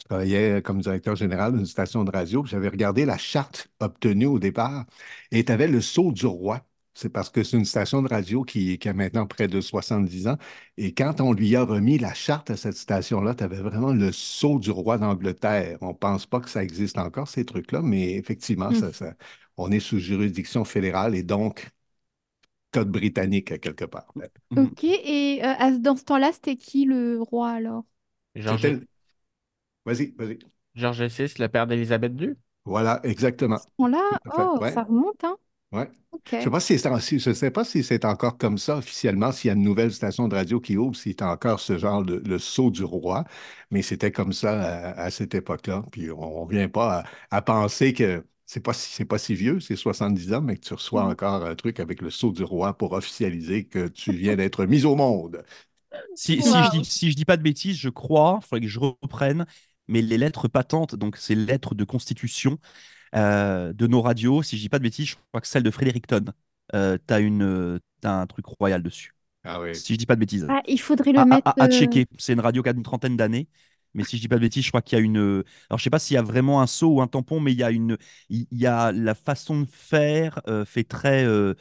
je 0.00 0.04
travaillais 0.06 0.62
comme 0.62 0.80
directeur 0.80 1.16
général 1.16 1.54
d'une 1.56 1.66
station 1.66 2.04
de 2.04 2.10
radio. 2.10 2.44
J'avais 2.44 2.68
regardé 2.68 3.04
la 3.04 3.18
charte 3.18 3.68
obtenue 3.80 4.26
au 4.26 4.38
départ 4.38 4.84
et 5.30 5.44
tu 5.44 5.52
avais 5.52 5.68
le 5.68 5.80
sceau 5.80 6.12
du 6.12 6.26
roi. 6.26 6.67
C'est 6.98 7.10
parce 7.10 7.30
que 7.30 7.44
c'est 7.44 7.56
une 7.56 7.64
station 7.64 8.02
de 8.02 8.08
radio 8.08 8.42
qui, 8.42 8.76
qui 8.78 8.88
a 8.88 8.92
maintenant 8.92 9.26
près 9.26 9.46
de 9.46 9.60
70 9.60 10.26
ans. 10.26 10.36
Et 10.76 10.92
quand 10.94 11.20
on 11.20 11.32
lui 11.32 11.54
a 11.54 11.62
remis 11.64 11.96
la 11.98 12.12
charte 12.12 12.50
à 12.50 12.56
cette 12.56 12.76
station-là, 12.76 13.34
tu 13.36 13.44
avais 13.44 13.58
vraiment 13.62 13.92
le 13.92 14.10
sceau 14.12 14.58
du 14.58 14.70
roi 14.72 14.98
d'Angleterre. 14.98 15.78
On 15.80 15.88
ne 15.90 15.92
pense 15.92 16.26
pas 16.26 16.40
que 16.40 16.50
ça 16.50 16.62
existe 16.64 16.98
encore, 16.98 17.28
ces 17.28 17.44
trucs-là, 17.44 17.82
mais 17.82 18.14
effectivement, 18.14 18.72
Mm. 18.72 18.74
ça, 18.74 18.92
ça- 18.92 19.14
on 19.56 19.70
est 19.70 19.80
sous 19.80 19.98
juridiction 20.00 20.64
fédérale 20.64 21.14
et 21.14 21.22
donc 21.22 21.68
code 22.72 22.90
britannique 22.90 23.52
à 23.52 23.58
quelque 23.58 23.84
part. 23.84 24.12
Ok, 24.56 24.82
et 24.84 25.40
euh, 25.44 25.78
dans 25.78 25.96
ce 25.96 26.04
temps-là, 26.04 26.32
c'était 26.32 26.56
qui 26.56 26.84
le 26.84 27.20
roi 27.22 27.50
alors? 27.52 27.84
Georges 28.34 28.78
Vas-y, 29.84 30.14
vas-y. 30.16 30.38
Georges 30.74 31.08
VI, 31.08 31.38
le 31.38 31.48
père 31.48 31.66
d'Élisabeth 31.66 32.16
II. 32.16 32.36
Voilà, 32.64 33.00
exactement. 33.04 33.56
À 33.56 33.58
ce 33.58 33.66
moment-là, 33.78 34.02
Tout 34.08 34.18
à 34.24 34.30
fait, 34.30 34.50
oh, 34.54 34.60
ouais. 34.60 34.74
ça 34.74 34.82
remonte, 34.84 35.22
hein? 35.24 35.36
Ouais. 35.72 35.90
Je 36.38 36.44
sais 36.44 36.50
pas 36.50 36.60
si 36.60 36.78
c'est, 36.78 37.00
si- 37.00 37.18
je 37.18 37.32
sais 37.32 37.50
pas 37.50 37.64
si 37.64 37.82
c'est 37.82 38.04
encore 38.04 38.38
comme 38.38 38.58
ça 38.58 38.76
officiellement, 38.78 39.32
s'il 39.32 39.48
y 39.48 39.50
a 39.50 39.54
une 39.54 39.62
nouvelle 39.62 39.92
station 39.92 40.28
de 40.28 40.34
radio 40.36 40.60
qui 40.60 40.76
ouvre, 40.76 40.94
s'il 40.96 41.12
y 41.18 41.22
a 41.22 41.30
encore 41.32 41.58
ce 41.60 41.78
genre 41.78 42.04
de 42.04 42.16
le 42.24 42.38
sceau 42.38 42.70
du 42.70 42.84
roi, 42.84 43.24
mais 43.70 43.82
c'était 43.82 44.12
comme 44.12 44.32
ça 44.32 44.90
à, 44.92 45.00
à 45.02 45.10
cette 45.10 45.34
époque-là. 45.34 45.84
Puis 45.90 46.10
on 46.12 46.46
ne 46.46 46.50
vient 46.50 46.68
pas 46.68 47.00
à, 47.30 47.36
à 47.38 47.42
penser 47.42 47.92
que 47.92 48.24
c'est 48.46 48.60
pas 48.60 48.72
si, 48.72 48.92
c'est 48.92 49.04
pas 49.04 49.18
si 49.18 49.34
vieux, 49.34 49.58
c'est 49.60 49.76
70 49.76 50.32
ans, 50.32 50.40
mais 50.40 50.56
que 50.56 50.60
tu 50.66 50.74
reçois 50.74 51.02
Mm. 51.02 51.10
encore 51.10 51.44
un 51.44 51.54
truc 51.56 51.80
avec 51.80 52.00
le 52.02 52.10
sceau 52.10 52.30
du 52.32 52.44
roi 52.44 52.76
pour 52.76 52.92
officialiser 52.92 53.66
que 53.66 53.88
tu 53.88 54.12
viens 54.12 54.36
d'être 54.36 54.64
mis 54.64 54.84
au 54.84 54.94
monde. 54.96 55.42
Si, 56.14 56.40
je 56.64 56.70
dis, 56.70 56.84
si 56.84 57.10
je 57.10 57.16
dis 57.16 57.24
pas 57.24 57.36
de 57.36 57.42
bêtises, 57.42 57.76
je 57.76 57.88
crois, 57.88 58.40
il 58.42 58.46
faudrait 58.46 58.60
que 58.60 58.66
je 58.68 58.78
reprenne, 58.80 59.46
mais 59.88 60.02
les 60.02 60.18
lettres 60.18 60.48
patentes, 60.48 60.94
donc 60.94 61.16
ces 61.16 61.34
lettres 61.34 61.74
de 61.74 61.84
constitution 61.84 62.58
euh, 63.14 63.72
de 63.72 63.86
nos 63.86 64.02
radios, 64.02 64.42
si 64.42 64.56
je 64.56 64.62
dis 64.62 64.68
pas 64.68 64.78
de 64.78 64.82
bêtises, 64.84 65.06
je 65.08 65.16
crois 65.30 65.40
que 65.40 65.46
celle 65.46 65.62
de 65.62 65.70
Fredericton, 65.70 66.24
euh, 66.74 66.98
t'as 67.06 67.20
une, 67.20 67.42
euh, 67.42 67.78
t'as 68.00 68.12
un 68.12 68.26
truc 68.26 68.46
royal 68.46 68.82
dessus. 68.82 69.14
Ah 69.44 69.60
oui. 69.60 69.74
Si 69.74 69.94
je 69.94 69.98
dis 69.98 70.06
pas 70.06 70.14
de 70.14 70.20
bêtises. 70.20 70.46
Ah, 70.48 70.62
il 70.66 70.80
faudrait 70.80 71.12
le 71.12 71.20
à, 71.20 71.24
mettre. 71.24 71.48
à- 71.48 71.62
à 71.62 71.66
euh, 71.66 71.70
checker. 71.70 72.06
C'est 72.18 72.32
une 72.32 72.40
radio 72.40 72.62
qui 72.62 72.68
a 72.68 72.72
une 72.72 72.82
trentaine 72.82 73.16
d'années. 73.16 73.48
Mais 73.94 74.04
si 74.04 74.16
je 74.16 74.22
dis 74.22 74.28
pas 74.28 74.36
de 74.36 74.40
bêtises, 74.42 74.64
je 74.64 74.68
crois 74.70 74.82
qu'il 74.82 74.98
y 74.98 75.00
a 75.00 75.04
une. 75.04 75.16
Alors, 75.70 75.78
je 75.78 75.82
sais 75.82 75.90
pas 75.90 75.98
s'il 75.98 76.14
y 76.14 76.18
a 76.18 76.22
vraiment 76.22 76.60
un 76.60 76.66
seau 76.66 76.88
ou 76.94 77.00
un 77.00 77.06
tampon, 77.06 77.40
mais 77.40 77.52
il 77.52 77.58
y 77.58 77.62
a 77.62 77.70
une. 77.70 77.96
Il 78.28 78.46
y 78.52 78.66
a 78.66 78.92
la 78.92 79.14
façon 79.14 79.62
de 79.62 79.66
faire 79.66 80.40
euh, 80.46 80.64
fait 80.64 80.84
très 80.84 81.24
euh, 81.24 81.54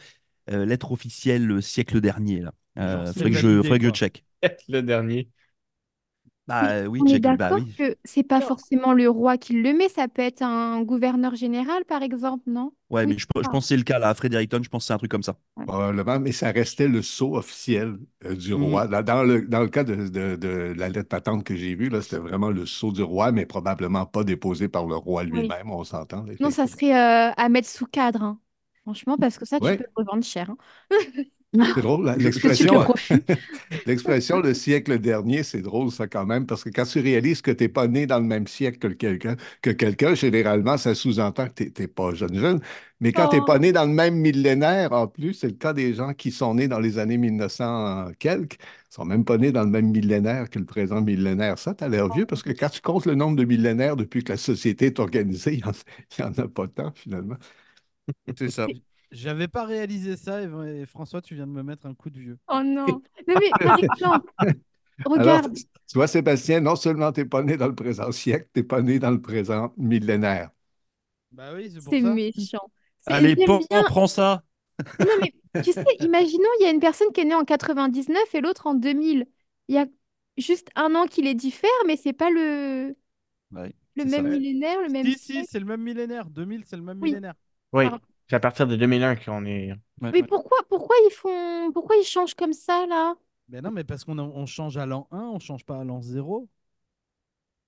euh, 0.51 0.65
lettre 0.65 0.91
officielle 0.91 1.61
siècle 1.61 2.01
dernier. 2.01 2.41
Là. 2.41 2.53
Euh, 2.79 3.13
faudrait 3.13 3.31
que 3.31 3.37
je, 3.37 3.61
faudrait 3.61 3.79
que 3.79 3.85
je 3.85 3.91
check. 3.91 4.25
Le 4.69 4.81
dernier. 4.81 5.29
Bah 6.47 6.71
euh, 6.83 6.85
oui, 6.87 7.03
On 7.03 7.11
est. 7.11 7.19
Bah 7.35 7.53
d'accord 7.53 7.59
oui. 7.59 7.77
que 7.77 7.97
c'est 8.03 8.23
pas 8.23 8.41
forcément 8.41 8.93
le 8.93 9.09
roi 9.09 9.37
qui 9.37 9.53
le 9.61 9.73
met, 9.73 9.89
ça 9.89 10.07
peut 10.07 10.21
être 10.21 10.41
un 10.41 10.81
gouverneur 10.83 11.35
général, 11.35 11.85
par 11.85 12.03
exemple, 12.03 12.49
non? 12.49 12.73
Ouais, 12.89 13.05
Oui, 13.05 13.15
mais 13.15 13.17
je, 13.17 13.25
je 13.43 13.49
pense 13.49 13.65
que 13.65 13.67
c'est 13.69 13.77
le 13.77 13.83
cas 13.83 13.99
là. 13.99 14.09
À 14.09 14.13
Fredericton, 14.15 14.61
je 14.63 14.69
pense 14.69 14.83
que 14.83 14.87
c'est 14.87 14.93
un 14.93 14.97
truc 14.97 15.11
comme 15.11 15.23
ça. 15.23 15.37
Probablement, 15.65 16.19
mais 16.21 16.31
ça 16.31 16.51
restait 16.51 16.87
le 16.87 17.01
sceau 17.01 17.35
officiel 17.35 17.97
euh, 18.23 18.35
du 18.35 18.53
Mhm. 18.53 18.53
roi. 18.53 18.87
Dans, 18.87 19.03
dans 19.03 19.23
le, 19.23 19.41
dans 19.45 19.59
le 19.59 19.67
cas 19.67 19.83
de, 19.83 20.07
de- 20.07 20.37
de 20.37 20.73
la 20.77 20.87
lettre 20.87 21.09
patente 21.09 21.43
que 21.43 21.55
j'ai 21.57 21.75
vue, 21.75 21.89
là, 21.89 22.01
c'était 22.01 22.17
vraiment 22.19 22.49
le 22.49 22.65
sceau 22.65 22.93
du 22.93 23.03
roi, 23.03 23.33
mais 23.33 23.45
probablement 23.45 24.05
pas 24.05 24.23
déposé 24.23 24.69
par 24.69 24.85
le 24.85 24.95
roi 24.95 25.25
lui-même, 25.25 25.69
on 25.69 25.83
s'entend. 25.83 26.23
là, 26.23 26.31
Non, 26.39 26.49
ça 26.51 26.67
effectivement. 26.67 26.67
serait 26.67 26.93
euh, 26.95 27.33
à 27.35 27.49
mettre 27.49 27.67
sous 27.69 27.85
cadre, 27.87 28.21
hein. 28.23 28.39
Franchement, 28.83 29.17
parce 29.17 29.37
que 29.37 29.45
ça, 29.45 29.59
tu 29.59 29.71
Ouais. 29.71 29.77
peux 29.77 29.83
le 29.83 29.89
revendre 29.95 30.23
cher. 30.23 30.49
hein. 30.49 30.57
C'est 31.73 31.81
drôle, 31.81 32.15
de 32.19 32.31
suite, 32.31 32.57
l'expression, 32.57 32.89
l'expression 33.85 34.39
le 34.39 34.53
siècle 34.53 34.99
dernier, 34.99 35.43
c'est 35.43 35.61
drôle 35.61 35.91
ça 35.91 36.07
quand 36.07 36.25
même, 36.25 36.45
parce 36.45 36.63
que 36.63 36.69
quand 36.69 36.85
tu 36.85 36.99
réalises 36.99 37.41
que 37.41 37.51
tu 37.51 37.63
n'es 37.63 37.69
pas 37.69 37.87
né 37.87 38.05
dans 38.07 38.19
le 38.19 38.25
même 38.25 38.47
siècle 38.47 38.79
que 38.79 38.87
quelqu'un, 38.93 39.35
que 39.61 39.69
quelqu'un, 39.71 40.13
généralement, 40.15 40.77
ça 40.77 40.93
sous-entend 40.95 41.47
que 41.49 41.63
tu 41.63 41.81
n'es 41.81 41.87
pas 41.87 42.13
jeune 42.13 42.35
jeune. 42.37 42.59
Mais 42.99 43.13
quand 43.13 43.27
tu 43.29 43.37
n'es 43.37 43.41
Oh. 43.41 43.45
pas 43.45 43.59
né 43.59 43.71
dans 43.71 43.85
le 43.85 43.91
même 43.93 44.15
millénaire, 44.15 44.91
en 44.93 45.07
plus, 45.07 45.33
c'est 45.35 45.47
le 45.47 45.53
cas 45.53 45.73
des 45.73 45.93
gens 45.93 46.13
qui 46.13 46.31
sont 46.31 46.55
nés 46.55 46.67
dans 46.67 46.79
les 46.79 46.97
années 46.99 47.17
1900 47.17 48.11
quelques, 48.19 48.57
sont 48.89 49.05
même 49.05 49.23
pas 49.25 49.37
nés 49.37 49.51
dans 49.51 49.63
le 49.63 49.69
même 49.69 49.89
millénaire 49.91 50.49
que 50.49 50.59
le 50.59 50.65
présent 50.65 51.01
millénaire. 51.01 51.57
Ça, 51.59 51.73
tu 51.75 51.83
as 51.83 51.89
l'air 51.89 52.09
vieux, 52.09 52.25
parce 52.25 52.43
que 52.43 52.51
quand 52.51 52.69
tu 52.69 52.81
comptes 52.81 53.05
le 53.05 53.15
nombre 53.15 53.35
de 53.37 53.45
millénaires 53.45 53.95
depuis 53.95 54.23
que 54.23 54.31
la 54.33 54.37
société 54.37 54.87
est 54.87 54.99
organisée, 54.99 55.53
il 55.55 55.63
n'y 56.19 56.25
en, 56.25 56.33
a 56.43 56.47
pas 56.47 56.67
tant, 56.67 56.91
finalement. 56.93 57.37
C'est 58.37 58.49
ça. 58.49 58.71
J'avais 59.11 59.47
pas 59.47 59.65
réalisé 59.65 60.17
ça 60.17 60.41
et, 60.43 60.81
et 60.81 60.85
François, 60.85 61.21
tu 61.21 61.35
viens 61.35 61.47
de 61.47 61.51
me 61.51 61.63
mettre 61.63 61.85
un 61.85 61.93
coup 61.95 62.09
de 62.09 62.19
vieux. 62.19 62.39
Oh 62.47 62.61
non. 62.63 63.01
Non, 63.27 63.35
mais 63.39 63.53
par 63.61 63.77
exemple, 63.83 64.31
Alors, 65.15 65.41
regarde. 65.41 65.57
tu 65.87 65.95
vois, 65.97 66.07
Sébastien, 66.07 66.61
non 66.61 66.75
seulement 66.75 67.11
tu 67.11 67.21
n'es 67.21 67.25
pas 67.27 67.43
né 67.43 67.57
dans 67.57 67.67
le 67.67 67.75
présent 67.75 68.11
siècle, 68.11 68.49
tu 68.53 68.61
n'es 68.61 68.63
pas 68.67 68.81
né 68.81 68.99
dans 68.99 69.11
le 69.11 69.21
présent 69.21 69.73
millénaire. 69.77 70.51
Bah 71.31 71.53
oui, 71.53 71.69
c'est 71.71 71.81
pour 71.81 71.95
C'est 71.95 71.99
ça. 71.99 72.15
méchant. 72.15 72.71
C'est- 72.99 73.13
Allez, 73.13 73.35
j'aime 73.37 73.47
pan, 73.47 73.61
bien- 73.69 73.83
prends 73.85 74.07
ça. 74.07 74.43
Non, 74.99 75.11
mais 75.21 75.33
tu 75.61 75.73
sais, 75.73 75.95
imaginons, 75.99 76.49
il 76.59 76.63
y 76.63 76.67
a 76.67 76.71
une 76.71 76.79
personne 76.79 77.11
qui 77.13 77.21
est 77.21 77.25
née 77.25 77.35
en 77.35 77.45
99 77.45 78.33
et 78.35 78.41
l'autre 78.41 78.67
en 78.67 78.73
2000. 78.75 79.27
Il 79.67 79.75
y 79.75 79.79
a 79.79 79.85
juste 80.37 80.69
un 80.75 80.95
an 80.95 81.07
qui 81.07 81.21
les 81.21 81.35
diffère, 81.35 81.69
mais 81.87 81.97
c'est 81.97 82.13
pas 82.13 82.29
le, 82.29 82.95
Ouais, 83.51 83.73
le 83.97 84.05
c'est 84.05 84.09
ça. 84.09 84.23
même 84.23 84.27
millénaire, 84.27 84.81
le 84.81 84.89
même 84.89 85.11
Si, 85.11 85.17
si, 85.17 85.45
c'est 85.45 85.59
le 85.59 85.65
même 85.65 85.81
millénaire. 85.83 86.29
2000, 86.29 86.65
c'est 86.65 86.77
le 86.77 86.83
même 86.83 86.99
Oui. 87.01 87.15
millénaire. 87.15 87.35
Oui. 87.73 87.97
C'est 88.29 88.35
à 88.35 88.39
partir 88.39 88.67
de 88.67 88.75
2001 88.75 89.15
qu'on 89.15 89.45
est. 89.45 89.73
Ouais. 90.01 90.13
Mais 90.13 90.23
pourquoi, 90.23 90.57
pourquoi 90.69 90.95
ils 91.05 91.11
font, 91.13 91.71
pourquoi 91.73 91.95
ils 91.97 92.03
changent 92.05 92.35
comme 92.35 92.53
ça 92.53 92.85
là? 92.87 93.15
Mais 93.49 93.61
non, 93.61 93.71
mais 93.71 93.83
parce 93.83 94.05
qu'on 94.05 94.17
on 94.19 94.45
change 94.45 94.77
à 94.77 94.85
l'an 94.85 95.07
1, 95.11 95.19
on 95.23 95.39
change 95.39 95.65
pas 95.65 95.79
à 95.79 95.83
l'an 95.83 96.01
0. 96.01 96.47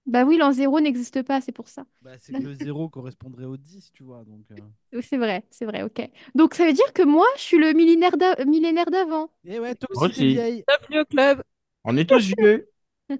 Bah 0.06 0.24
oui, 0.26 0.38
l'an 0.38 0.52
zéro 0.52 0.80
n'existe 0.82 1.22
pas, 1.24 1.40
c'est 1.42 1.52
pour 1.54 1.70
ça. 1.70 1.86
Bah, 2.02 2.18
c'est 2.20 2.34
que 2.36 2.42
le 2.42 2.54
0 2.56 2.90
correspondrait 2.90 3.46
au 3.46 3.56
10, 3.56 3.92
tu 3.94 4.04
vois. 4.04 4.26
Donc, 4.26 4.52
euh. 4.52 4.68
Oui, 4.94 5.04
C'est 5.04 5.18
vrai, 5.18 5.46
c'est 5.52 5.66
vrai, 5.66 5.84
ok. 5.84 6.02
Donc 6.36 6.56
ça 6.56 6.66
veut 6.66 6.74
dire 6.74 6.94
que 6.94 7.04
moi, 7.04 7.26
je 7.38 7.42
suis 7.42 7.58
le 7.58 7.74
millénaire 7.74 8.18
d'a- 8.18 8.44
millénaire 8.46 8.90
d'avant. 8.90 9.30
Et 9.44 9.60
ouais, 9.60 9.76
toi 9.76 9.90
aussi, 9.92 10.12
t'es 10.14 10.26
aussi. 10.26 10.26
vieille. 10.26 10.66
Bienvenue 10.68 11.02
au 11.02 11.06
club. 11.06 11.44
On 11.84 11.98
est 11.98 12.10
tous 12.10 12.34
vieux. 12.38 12.70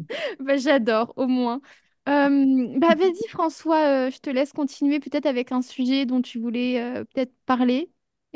Bah, 0.40 0.58
j'adore, 0.58 1.14
au 1.18 1.28
moins. 1.28 1.62
Euh, 2.10 2.80
bah 2.80 2.96
vas-y, 2.96 3.28
François, 3.30 4.08
euh, 4.08 4.12
je 4.12 4.20
te 4.20 4.30
laisse 4.32 4.52
continuer 4.54 5.00
peut-être 5.00 5.28
avec 5.28 5.52
un 5.52 5.62
sujet 5.62 6.06
dont 6.08 6.22
tu 6.22 6.40
voulais 6.40 6.82
euh, 6.82 7.04
peut-être 7.06 7.34
parler, 7.46 7.92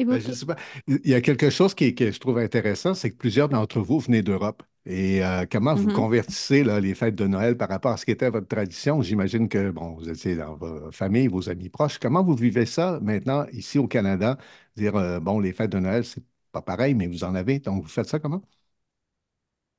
Ben, 0.09 0.19
je 0.19 0.31
évoquer. 0.31 0.33
sais 0.33 0.45
pas. 0.45 0.57
Il 0.87 0.99
y 1.09 1.13
a 1.13 1.21
quelque 1.21 1.49
chose 1.49 1.73
qui, 1.73 1.95
que 1.95 2.11
je 2.11 2.19
trouve 2.19 2.37
intéressant, 2.37 2.93
c'est 2.93 3.09
que 3.11 3.15
plusieurs 3.17 3.47
d'entre 3.49 3.79
vous 3.79 3.99
venez 3.99 4.21
d'Europe. 4.21 4.61
Et 4.85 5.23
euh, 5.23 5.45
comment 5.49 5.75
vous 5.75 5.87
Mhm. 5.87 5.89
convertissez 5.89 6.63
là, 6.63 6.79
les 6.81 6.93
fêtes 6.93 7.15
de 7.15 7.25
Noël 7.25 7.55
par 7.57 7.69
rapport 7.69 7.91
à 7.93 7.97
ce 7.97 8.03
qui 8.05 8.11
était 8.11 8.29
votre 8.29 8.47
tradition? 8.47 9.01
J'imagine 9.01 9.47
que, 9.47 9.71
bon, 9.71 9.93
vous 9.95 10.09
étiez 10.09 10.35
dans 10.35 10.55
votre 10.57 10.91
famille, 10.93 11.27
vos 11.27 11.49
amis 11.49 11.69
proches. 11.69 11.99
Comment 11.99 12.21
vous 12.23 12.35
vivez 12.35 12.65
ça 12.65 12.99
maintenant 13.01 13.45
ici 13.53 13.79
au 13.79 13.87
Canada? 13.87 14.37
Dire, 14.75 14.95
euh, 14.97 15.19
bon, 15.21 15.39
les 15.39 15.53
fêtes 15.53 15.71
de 15.71 15.79
Noël, 15.79 16.03
c'est 16.03 16.23
pas 16.51 16.61
pareil, 16.61 16.93
mais 16.95 17.07
vous 17.07 17.23
en 17.23 17.33
avez. 17.33 17.59
Donc, 17.59 17.83
vous 17.83 17.89
faites 17.89 18.07
ça 18.07 18.19
comment? 18.19 18.41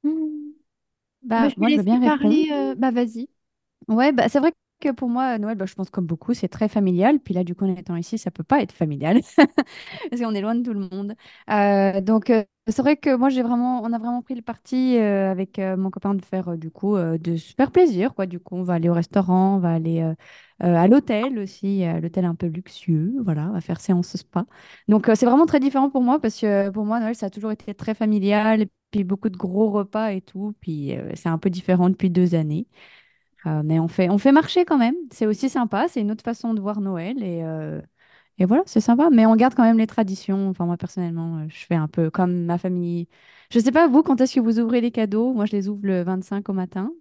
Hmm. 0.02 0.52
Bah, 1.22 1.38
Bah, 1.38 1.50
je 1.50 1.56
vais 1.58 1.66
moi, 1.66 1.68
je 1.70 1.76
veux 1.76 1.82
laisser 1.82 1.84
bien 1.84 2.00
parler. 2.00 2.48
répondre. 2.48 2.50
euh, 2.52 2.74
Bah 2.76 2.90
vas-y. 2.90 3.28
Ouais, 3.88 4.12
bah, 4.12 4.28
c'est 4.28 4.38
vrai 4.40 4.52
que 4.80 4.90
pour 4.92 5.08
moi, 5.08 5.38
Noël, 5.38 5.56
bah, 5.56 5.66
je 5.66 5.74
pense 5.74 5.90
comme 5.90 6.06
beaucoup, 6.06 6.34
c'est 6.34 6.48
très 6.48 6.68
familial. 6.68 7.18
Puis 7.20 7.34
là, 7.34 7.44
du 7.44 7.54
coup, 7.54 7.64
en 7.66 7.74
étant 7.76 7.96
ici, 7.96 8.18
ça 8.18 8.30
peut 8.30 8.42
pas 8.44 8.60
être 8.62 8.72
familial 8.72 9.20
parce 10.10 10.22
qu'on 10.22 10.34
est 10.34 10.40
loin 10.40 10.54
de 10.54 10.62
tout 10.62 10.72
le 10.74 10.88
monde. 10.88 11.14
Euh, 11.50 12.00
donc, 12.00 12.30
euh, 12.30 12.44
c'est 12.68 12.82
vrai 12.82 12.96
que 12.96 13.14
moi, 13.16 13.28
j'ai 13.30 13.42
vraiment, 13.42 13.82
on 13.82 13.92
a 13.92 13.98
vraiment 13.98 14.22
pris 14.22 14.34
le 14.34 14.42
parti 14.42 14.96
euh, 14.98 15.30
avec 15.30 15.58
euh, 15.58 15.76
mon 15.76 15.90
copain 15.90 16.14
de 16.14 16.24
faire 16.24 16.48
euh, 16.50 16.56
du 16.56 16.70
coup 16.70 16.96
euh, 16.96 17.18
de 17.18 17.36
faire 17.36 17.70
plaisir, 17.72 18.14
quoi. 18.14 18.26
Du 18.26 18.40
coup, 18.40 18.56
on 18.56 18.62
va 18.62 18.74
aller 18.74 18.88
au 18.88 18.94
restaurant, 18.94 19.56
on 19.56 19.58
va 19.58 19.72
aller 19.74 20.00
euh, 20.02 20.14
euh, 20.62 20.74
à 20.76 20.88
l'hôtel 20.88 21.38
aussi, 21.38 21.84
à 21.84 22.00
l'hôtel 22.00 22.24
un 22.24 22.34
peu 22.34 22.46
luxueux, 22.46 23.14
voilà, 23.24 23.48
on 23.50 23.52
va 23.52 23.60
faire 23.60 23.80
séance 23.80 24.16
spa. 24.16 24.46
Donc, 24.88 25.08
euh, 25.08 25.14
c'est 25.14 25.26
vraiment 25.26 25.46
très 25.46 25.60
différent 25.60 25.90
pour 25.90 26.02
moi 26.02 26.20
parce 26.20 26.40
que 26.40 26.46
euh, 26.46 26.70
pour 26.72 26.84
moi, 26.86 27.00
Noël, 27.00 27.14
ça 27.16 27.26
a 27.26 27.30
toujours 27.30 27.52
été 27.52 27.74
très 27.74 27.94
familial, 27.94 28.66
puis 28.90 29.04
beaucoup 29.04 29.28
de 29.28 29.36
gros 29.36 29.70
repas 29.70 30.12
et 30.12 30.20
tout. 30.22 30.54
Puis 30.60 30.96
euh, 30.96 31.10
c'est 31.14 31.28
un 31.28 31.38
peu 31.38 31.50
différent 31.50 31.90
depuis 31.90 32.10
deux 32.10 32.34
années. 32.34 32.66
Euh, 33.46 33.62
mais 33.64 33.78
on 33.78 33.88
fait, 33.88 34.08
on 34.10 34.18
fait 34.18 34.32
marcher 34.32 34.64
quand 34.64 34.78
même. 34.78 34.94
C'est 35.12 35.26
aussi 35.26 35.48
sympa. 35.50 35.88
C'est 35.88 36.00
une 36.00 36.10
autre 36.10 36.24
façon 36.24 36.54
de 36.54 36.60
voir 36.60 36.80
Noël. 36.80 37.22
Et, 37.22 37.42
euh, 37.44 37.80
et 38.38 38.44
voilà, 38.46 38.62
c'est 38.66 38.80
sympa. 38.80 39.10
Mais 39.10 39.26
on 39.26 39.36
garde 39.36 39.54
quand 39.54 39.64
même 39.64 39.78
les 39.78 39.86
traditions. 39.86 40.48
Enfin, 40.50 40.66
moi, 40.66 40.76
personnellement, 40.78 41.38
euh, 41.40 41.46
je 41.48 41.66
fais 41.66 41.74
un 41.76 41.88
peu 41.88 42.10
comme 42.10 42.44
ma 42.46 42.58
famille. 42.58 43.08
Je 43.52 43.58
sais 43.60 43.72
pas, 43.72 43.88
vous, 43.88 44.02
quand 44.02 44.20
est-ce 44.20 44.34
que 44.36 44.40
vous 44.40 44.60
ouvrez 44.60 44.80
les 44.80 44.90
cadeaux? 44.92 45.32
Moi, 45.34 45.46
je 45.46 45.52
les 45.52 45.68
ouvre 45.68 45.82
le 45.86 46.02
25 46.04 46.48
au 46.48 46.52
matin. 46.54 46.92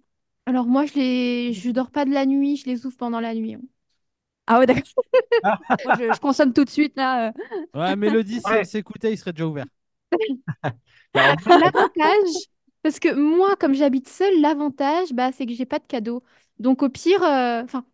Alors 0.46 0.66
moi, 0.66 0.86
je 0.86 0.94
les... 0.94 1.52
je 1.54 1.70
dors 1.70 1.90
pas 1.90 2.04
de 2.04 2.10
la 2.12 2.26
nuit, 2.26 2.56
je 2.56 2.66
les 2.66 2.86
ouvre 2.86 2.96
pendant 2.96 3.20
la 3.20 3.34
nuit. 3.34 3.54
hein. 3.54 3.60
Ah 4.46 4.58
ouais, 4.60 4.66
d'accord. 4.66 4.84
Moi, 5.84 5.92
je, 5.94 6.12
je 6.12 6.20
consomme 6.20 6.52
tout 6.52 6.64
de 6.64 6.70
suite, 6.70 6.96
là. 6.96 7.28
euh. 7.28 7.32
Ouais, 7.74 7.94
Mélodie, 7.96 8.40
si 8.40 8.52
Ouais. 8.52 8.56
elle 8.56 8.66
s'écoutait, 8.66 9.12
il 9.12 9.18
serait 9.18 9.32
déjà 9.32 9.46
ouvert. 9.46 9.66
En 11.14 11.36
fait, 11.38 11.58
L'avantage, 11.60 12.48
parce 12.84 13.00
que 13.00 13.14
moi, 13.14 13.56
comme 13.56 13.74
j'habite 13.74 14.08
seule, 14.08 14.40
l'avantage, 14.42 15.14
bah, 15.14 15.32
c'est 15.32 15.46
que 15.46 15.54
j'ai 15.54 15.66
pas 15.66 15.80
de 15.80 15.86
cadeaux. 15.86 16.24
Donc 16.60 16.84
au 16.84 16.90
pire, 16.90 17.22
euh, 17.24 17.64
enfin, 17.64 17.86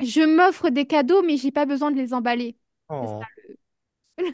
je 0.00 0.22
m'offre 0.22 0.70
des 0.70 0.86
cadeaux, 0.86 1.22
mais 1.22 1.36
j'ai 1.38 1.52
pas 1.52 1.66
besoin 1.66 1.90
de 1.92 1.96
les 1.98 2.14
emballer. 2.14 2.58
C'est 3.02 3.08
oh. 3.16 3.28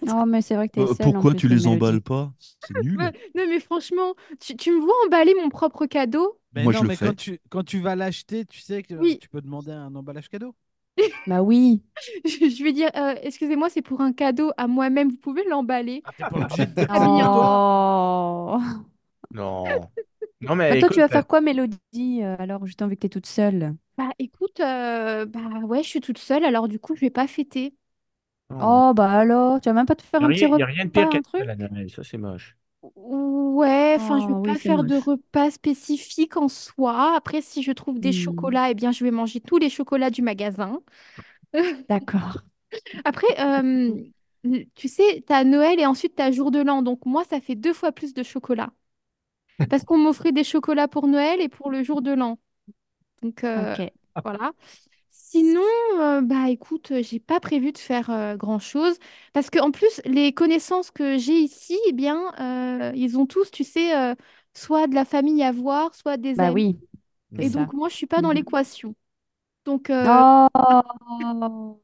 Non, 0.03 0.27
mais 0.27 0.43
c'est 0.43 0.55
vrai 0.57 0.69
que 0.69 0.75
t'es 0.75 0.87
Euh, 0.87 0.95
seule 0.95 1.17
en 1.17 1.25
pourquoi 1.25 1.25
plus, 1.25 1.41
tu 1.41 1.49
le 1.49 1.49
les 1.49 1.67
Mélodie. 1.67 1.67
emballes 1.67 2.01
pas? 2.01 2.33
C'est 2.61 2.75
nul. 2.75 3.01
Ouais, 3.01 3.13
non, 3.35 3.47
mais 3.49 3.61
franchement, 3.61 4.15
tu, 4.41 4.57
tu 4.57 4.73
me 4.73 4.81
vois 4.81 4.95
emballer 5.07 5.35
mon 5.35 5.49
propre 5.49 5.87
cadeau? 5.87 6.41
Mais 6.53 6.67
Moi, 6.67 6.73
non, 6.73 6.83
je 6.83 6.85
le 6.85 6.89
mais 6.89 6.97
fais. 7.01 7.13
quand 7.13 7.15
tu, 7.15 7.41
quand 7.51 7.65
tu 7.65 7.81
vas 7.81 7.97
l'acheter, 7.97 8.45
tu 8.47 8.61
sais 8.61 8.83
que 8.83 8.95
Oui. 8.99 9.21
tu 9.21 9.29
peux 9.29 9.41
demander 9.43 9.73
un 9.73 9.95
emballage 9.95 10.29
cadeau. 10.29 10.55
Bah 11.27 11.43
oui. 11.43 11.83
Je 12.25 12.49
je 12.51 12.65
vais 12.65 12.73
dire, 12.73 12.91
euh, 12.97 13.15
excusez-moi, 13.23 13.71
c'est 13.71 13.83
pour 13.83 14.01
un 14.01 14.13
cadeau 14.13 14.53
à 14.57 14.67
moi-même, 14.67 15.11
vous 15.11 15.17
pouvez 15.17 15.45
l'emballer. 15.45 16.05
Ah, 16.05 16.13
t'es 16.13 16.25
pas 16.25 16.39
obligé 16.39 16.67
de 16.67 16.73
Ah. 16.89 18.57
Oh. 18.57 18.59
Non. 19.35 19.91
Non, 20.41 20.57
Bah, 20.69 20.77
mais 20.77 20.79
toi, 20.79 20.91
tu 20.91 21.01
écoute, 21.01 21.03
vas 21.03 21.09
faire 21.09 21.27
quoi, 21.27 21.41
Mélodie, 21.41 22.23
euh, 22.23 22.37
alors, 22.39 22.67
justement, 22.67 22.89
vu 22.89 22.97
que 22.97 23.01
t'es 23.03 23.09
toute 23.09 23.27
seule? 23.27 23.77
Bah 23.97 24.11
écoute, 24.19 24.59
euh, 24.61 25.25
bah 25.25 25.41
ouais, 25.61 25.83
je 25.85 25.89
suis 25.89 26.01
toute 26.01 26.19
seule, 26.19 26.45
alors 26.45 26.67
du 26.69 26.81
coup, 26.81 26.97
je 26.97 27.01
vais 27.03 27.11
pas 27.11 27.29
fêter. 27.29 27.77
oh. 28.51 28.55
Oh, 28.59 28.93
bah 28.97 29.11
alors, 29.13 29.61
tu 29.61 29.69
vas 29.69 29.75
même 29.75 29.87
pas 29.87 29.95
te 29.97 30.03
faire 30.03 30.23
Il 30.23 30.25
un 30.25 30.33
petit 30.33 30.47
n'y 30.57 30.61
a, 30.63 30.67
rien 30.67 30.87
de 30.87 30.91
pire 30.91 31.09
repas, 31.09 31.09
qu'à 31.09 31.19
un 31.19 31.23
truc? 31.23 31.47
la 31.47 31.55
Noël, 31.55 31.89
ça 31.89 32.03
c'est 32.03 32.19
moche. 32.19 32.57
Ouais, 32.97 33.95
enfin, 33.97 34.21
je 34.21 34.27
vais 34.27 34.35
Oh, 34.35 34.53
pas 34.53 34.59
c'est 34.59 34.69
faire 34.69 34.85
de 34.85 34.95
moche. 34.95 34.97
repas 34.97 35.51
spécifique 35.51 36.37
en 36.37 36.49
soi. 36.49 37.15
Après, 37.17 37.41
si 37.41 37.63
je 37.63 37.73
trouve 37.73 37.99
des 37.99 38.13
Hmm, 38.13 38.13
chocolats, 38.13 38.71
eh 38.71 38.75
bien, 38.75 38.93
je 38.93 39.05
vais 39.05 39.11
manger 39.11 39.41
tous 39.41 39.57
les 39.59 39.71
chocolats 39.71 40.11
du 40.11 40.21
magasin. 40.23 40.83
d'accord. 41.89 42.45
Après, 43.05 43.27
euh, 43.41 43.95
tu 44.75 44.89
sais, 44.89 45.23
t'as 45.27 45.45
Noël 45.45 45.81
et 45.81 45.87
ensuite 45.87 46.15
t'as 46.17 46.31
jour 46.31 46.51
de 46.51 46.61
l'an. 46.61 46.83
Donc 46.83 47.07
moi, 47.07 47.25
ça 47.25 47.41
fait 47.41 47.55
deux 47.57 47.73
fois 47.73 47.93
plus 47.93 48.15
de 48.15 48.23
chocolat. 48.23 48.73
Parce 49.69 49.85
qu'on 49.85 49.99
m'offrait 49.99 50.33
des 50.33 50.45
chocolats 50.45 50.89
pour 50.89 51.07
Noël 51.09 51.41
et 51.41 51.49
pour 51.49 51.71
le 51.71 51.83
jour 51.83 52.03
de 52.03 52.13
l'an. 52.13 52.39
Donc 53.23 53.45
euh, 53.45 53.77
Ok. 53.77 53.93
voilà. 54.25 54.53
Sinon, 55.11 55.63
euh, 56.01 56.21
bah 56.23 56.51
écoute, 56.51 56.93
j'ai 57.03 57.21
pas 57.21 57.41
prévu 57.41 57.73
de 57.73 57.79
faire 57.79 58.11
euh, 58.11 58.37
grand-chose. 58.37 58.99
Parce 59.33 59.51
que 59.51 59.59
en 59.61 59.71
plus, 59.71 60.01
les 60.05 60.33
connaissances 60.35 60.91
que 60.91 61.19
j'ai 61.19 61.39
ici, 61.41 61.79
eh 61.89 61.93
bien, 61.93 62.33
euh, 62.41 62.93
ils 62.97 63.19
ont 63.19 63.27
tous, 63.27 63.51
tu 63.51 63.65
sais, 63.65 63.97
euh, 63.97 64.15
soit 64.55 64.87
de 64.89 64.95
la 64.95 65.05
famille 65.05 65.43
à 65.43 65.53
voir, 65.53 65.95
soit 65.95 66.17
des 66.17 66.43
Bah 66.43 66.45
amis. 66.45 66.53
oui, 66.53 66.79
c'est 67.37 67.43
Et 67.43 67.51
ça. 67.51 67.51
donc 67.51 67.73
moi, 67.75 67.89
je 67.91 67.97
suis 67.97 68.07
pas 68.09 68.23
dans 68.23 68.33
Mhm. 68.33 68.33
l'équation. 68.33 68.95
Donc, 69.67 69.91
euh, 69.91 70.25
Oh, 71.21 71.81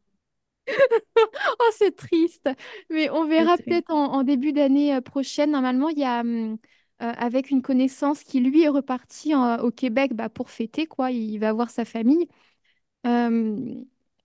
Oh, 1.58 1.70
c'est 1.76 1.96
triste. 1.96 2.48
Mais 2.90 3.10
on 3.10 3.26
c'est 3.36 3.48
verra 3.48 3.56
triste. 3.56 3.58
peut-être 3.58 3.90
en, 3.90 4.12
en 4.14 4.22
début 4.22 4.52
d'année 4.52 4.94
euh, 4.94 5.00
prochaine. 5.00 5.50
Normalement, 5.52 5.88
il 5.88 5.98
y 5.98 6.04
a, 6.04 6.20
hum, 6.20 6.58
euh, 7.02 7.12
avec 7.18 7.50
une 7.50 7.62
connaissance 7.62 8.24
qui, 8.24 8.40
lui, 8.40 8.62
est 8.64 8.68
reparti 8.68 9.34
en- 9.34 9.58
au 9.60 9.70
Québec 9.70 10.14
bah, 10.14 10.28
pour 10.28 10.50
fêter, 10.50 10.86
quoi. 10.86 11.10
Il 11.10 11.38
va 11.38 11.52
voir 11.52 11.70
sa 11.70 11.84
famille. 11.84 12.28
Euh, 13.06 13.56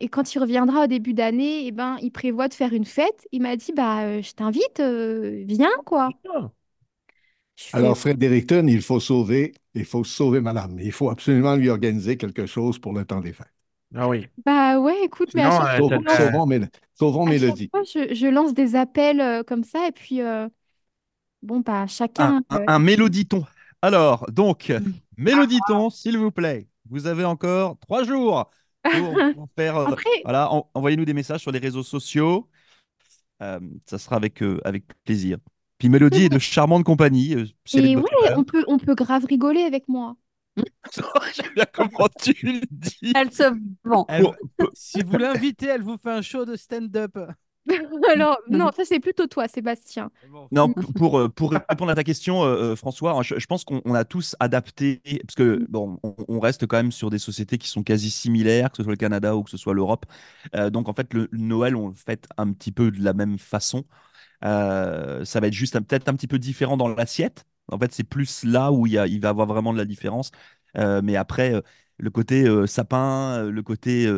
et 0.01 0.10
quand 0.10 0.36
il 0.36 0.39
reviendra 0.39 0.84
au 0.86 0.88
début 0.88 1.13
d'année, 1.13 1.67
eh 1.67 1.72
ben, 1.72 1.98
il 2.01 2.12
prévoit 2.12 2.48
de 2.50 2.53
faire 2.55 2.74
une 2.74 2.86
fête. 2.86 3.27
Il 3.32 3.41
m'a 3.44 3.55
dit, 3.58 3.74
bah, 3.74 4.03
euh, 4.05 4.22
je 4.22 4.34
t'invite, 4.34 4.79
euh, 4.82 5.44
viens, 5.48 5.70
quoi. 5.86 6.20
Ah. 6.27 6.51
Fais, 7.55 7.74
Alors, 7.74 7.98
Fredericton, 7.98 8.65
il 8.67 8.82
faut 8.82 9.00
sauver, 9.00 9.53
il 9.75 9.86
faut 9.86 10.03
sauver 10.03 10.39
madame. 10.41 10.79
Il 10.79 10.91
faut 10.91 11.10
absolument 11.10 11.55
lui 11.55 11.70
organiser 11.70 12.17
quelque 12.17 12.46
chose 12.46 12.79
pour 12.79 12.94
le 12.94 13.05
temps 13.05 13.22
des 13.22 13.34
fêtes. 13.34 13.53
Ah 13.96 14.08
oui. 14.08 14.27
bah 14.46 14.79
ouais, 14.79 15.03
écoute, 15.05 15.34
mais 15.34 15.44
à 15.44 15.50
Sinon, 15.50 15.51
chaque 15.51 15.67
euh, 15.67 15.82
fois, 15.82 15.82
Sauvons, 15.82 16.00
je 16.00 16.03
lance, 16.05 16.17
t'as- 16.17 16.34
sauvons 16.34 16.46
Mél- 16.48 16.70
sauvons 16.94 17.25
à 17.25 17.36
chaque 17.36 17.60
Mélodie. 17.60 17.72
fois, 17.72 17.84
je, 17.84 18.13
je 18.15 18.27
lance 18.27 18.53
des 18.53 18.75
appels 18.75 19.22
euh, 19.22 19.44
comme 19.44 19.63
ça. 19.63 19.88
Et 19.88 19.91
puis, 19.91 20.22
euh, 20.22 20.50
bon, 21.46 21.60
bah, 21.62 21.82
Un, 21.82 21.88
chacun. 21.88 22.42
un, 22.50 22.56
euh, 22.58 22.66
un 22.68 22.80
méloditon. 22.80 23.46
Alors, 23.82 24.25
donc, 24.32 24.70
Mm. 24.70 24.92
méloditon, 25.18 25.90
s'il 25.90 26.18
vous 26.18 26.32
plaît. 26.32 26.68
Vous 26.90 27.08
avez 27.08 27.24
encore 27.25 27.78
trois 27.80 28.04
jours 28.04 28.50
pour, 28.84 28.92
faire. 29.58 29.78
euh, 29.78 29.86
Après, 29.88 30.10
voilà, 30.24 30.52
en- 30.52 30.70
envoyez-nous 30.74 31.06
des 31.06 31.14
messages 31.14 31.42
sur 31.42 31.52
les 31.52 31.60
réseaux 31.60 31.84
sociaux. 31.84 32.50
Euh, 33.42 33.60
ça 33.86 33.98
sera 33.98 34.16
avec, 34.16 34.42
euh, 34.44 34.60
avec 34.64 34.86
plaisir. 35.04 35.38
Puis 35.78 35.90
Mélodie 35.90 36.24
est 36.25 36.30
de 36.30 36.40
charmante 36.40 36.84
compagnie. 36.86 37.36
euh, 37.36 37.46
si 37.66 37.80
Et 37.80 37.96
ouais, 37.98 38.04
on 38.38 38.44
peut, 38.44 38.64
on 38.68 38.78
peut 38.78 38.96
grave 38.96 39.25
rigoler 39.25 39.62
avec 39.64 39.88
moi. 39.90 40.16
J'aime 41.36 41.54
bien 41.54 41.66
comment 41.74 42.08
tu 42.22 42.34
le 42.44 42.62
dis. 42.72 43.12
Elle 43.14 43.32
se 43.34 43.44
vend. 43.84 44.06
Elle- 44.08 44.25
Si 44.74 45.04
vous 45.04 45.18
l'invitez, 45.18 45.68
elle 45.68 45.82
vous 45.82 45.98
fait 45.98 46.12
un 46.12 46.22
show 46.22 46.46
de 46.46 46.56
stand-up. 46.56 47.18
Alors, 48.13 48.38
non, 48.50 48.72
ça 48.75 48.86
c'est 48.86 49.00
plutôt 49.00 49.27
toi, 49.27 49.48
Sébastien. 49.48 50.12
Non, 50.51 50.72
pour, 50.95 51.19
euh, 51.19 51.29
pour 51.29 51.51
répondre 51.51 51.91
à 51.91 51.95
ta 51.95 52.03
question, 52.03 52.43
euh, 52.43 52.74
euh, 52.74 52.75
François, 52.75 53.22
je, 53.24 53.39
je 53.39 53.45
pense 53.48 53.63
qu'on 53.63 53.81
on 53.86 53.93
a 53.95 54.05
tous 54.05 54.36
adapté, 54.39 55.01
parce 55.25 55.36
que 55.36 55.65
bon, 55.69 56.00
on, 56.03 56.15
on 56.27 56.39
reste 56.39 56.67
quand 56.67 56.77
même 56.77 56.91
sur 56.91 57.10
des 57.10 57.17
sociétés 57.17 57.57
qui 57.57 57.67
sont 57.67 57.84
quasi 57.84 58.12
similaires, 58.12 58.69
que 58.69 58.77
ce 58.77 58.84
soit 58.84 58.93
le 58.93 58.98
Canada 58.98 59.36
ou 59.36 59.43
que 59.43 59.50
ce 59.50 59.57
soit 59.57 59.74
l'Europe. 59.74 60.05
Euh, 60.55 60.69
donc 60.69 60.89
en 60.89 60.93
fait, 60.93 61.13
le 61.13 61.27
Noël, 61.31 61.75
on 61.75 61.88
le 61.89 61.95
fête 61.95 62.27
un 62.38 62.51
petit 62.51 62.72
peu 62.72 62.91
de 62.91 63.03
la 63.03 63.13
même 63.13 63.39
façon. 63.39 63.84
Euh, 64.43 65.25
ça 65.25 65.39
va 65.39 65.48
être 65.48 65.53
juste 65.53 65.79
peut-être 65.79 66.10
un 66.10 66.15
petit 66.15 66.27
peu 66.27 66.39
différent 66.39 66.77
dans 66.77 66.88
l'assiette. 66.89 67.45
En 67.72 67.79
fait, 67.79 67.91
c'est 67.93 68.03
plus 68.03 68.43
là 68.43 68.72
où 68.72 68.86
il, 68.88 68.93
y 68.93 68.98
a, 68.98 69.07
il 69.07 69.19
va 69.22 69.29
y 69.29 69.31
avoir 69.31 69.48
vraiment 69.48 69.74
de 69.74 69.77
la 69.77 69.86
différence. 69.86 70.31
Euh, 70.77 71.01
mais 71.03 71.15
après, 71.15 71.53
euh, 71.55 71.62
le 71.98 72.10
côté 72.10 72.46
sapin, 72.68 73.44
le 73.50 73.64
côté 73.64 74.12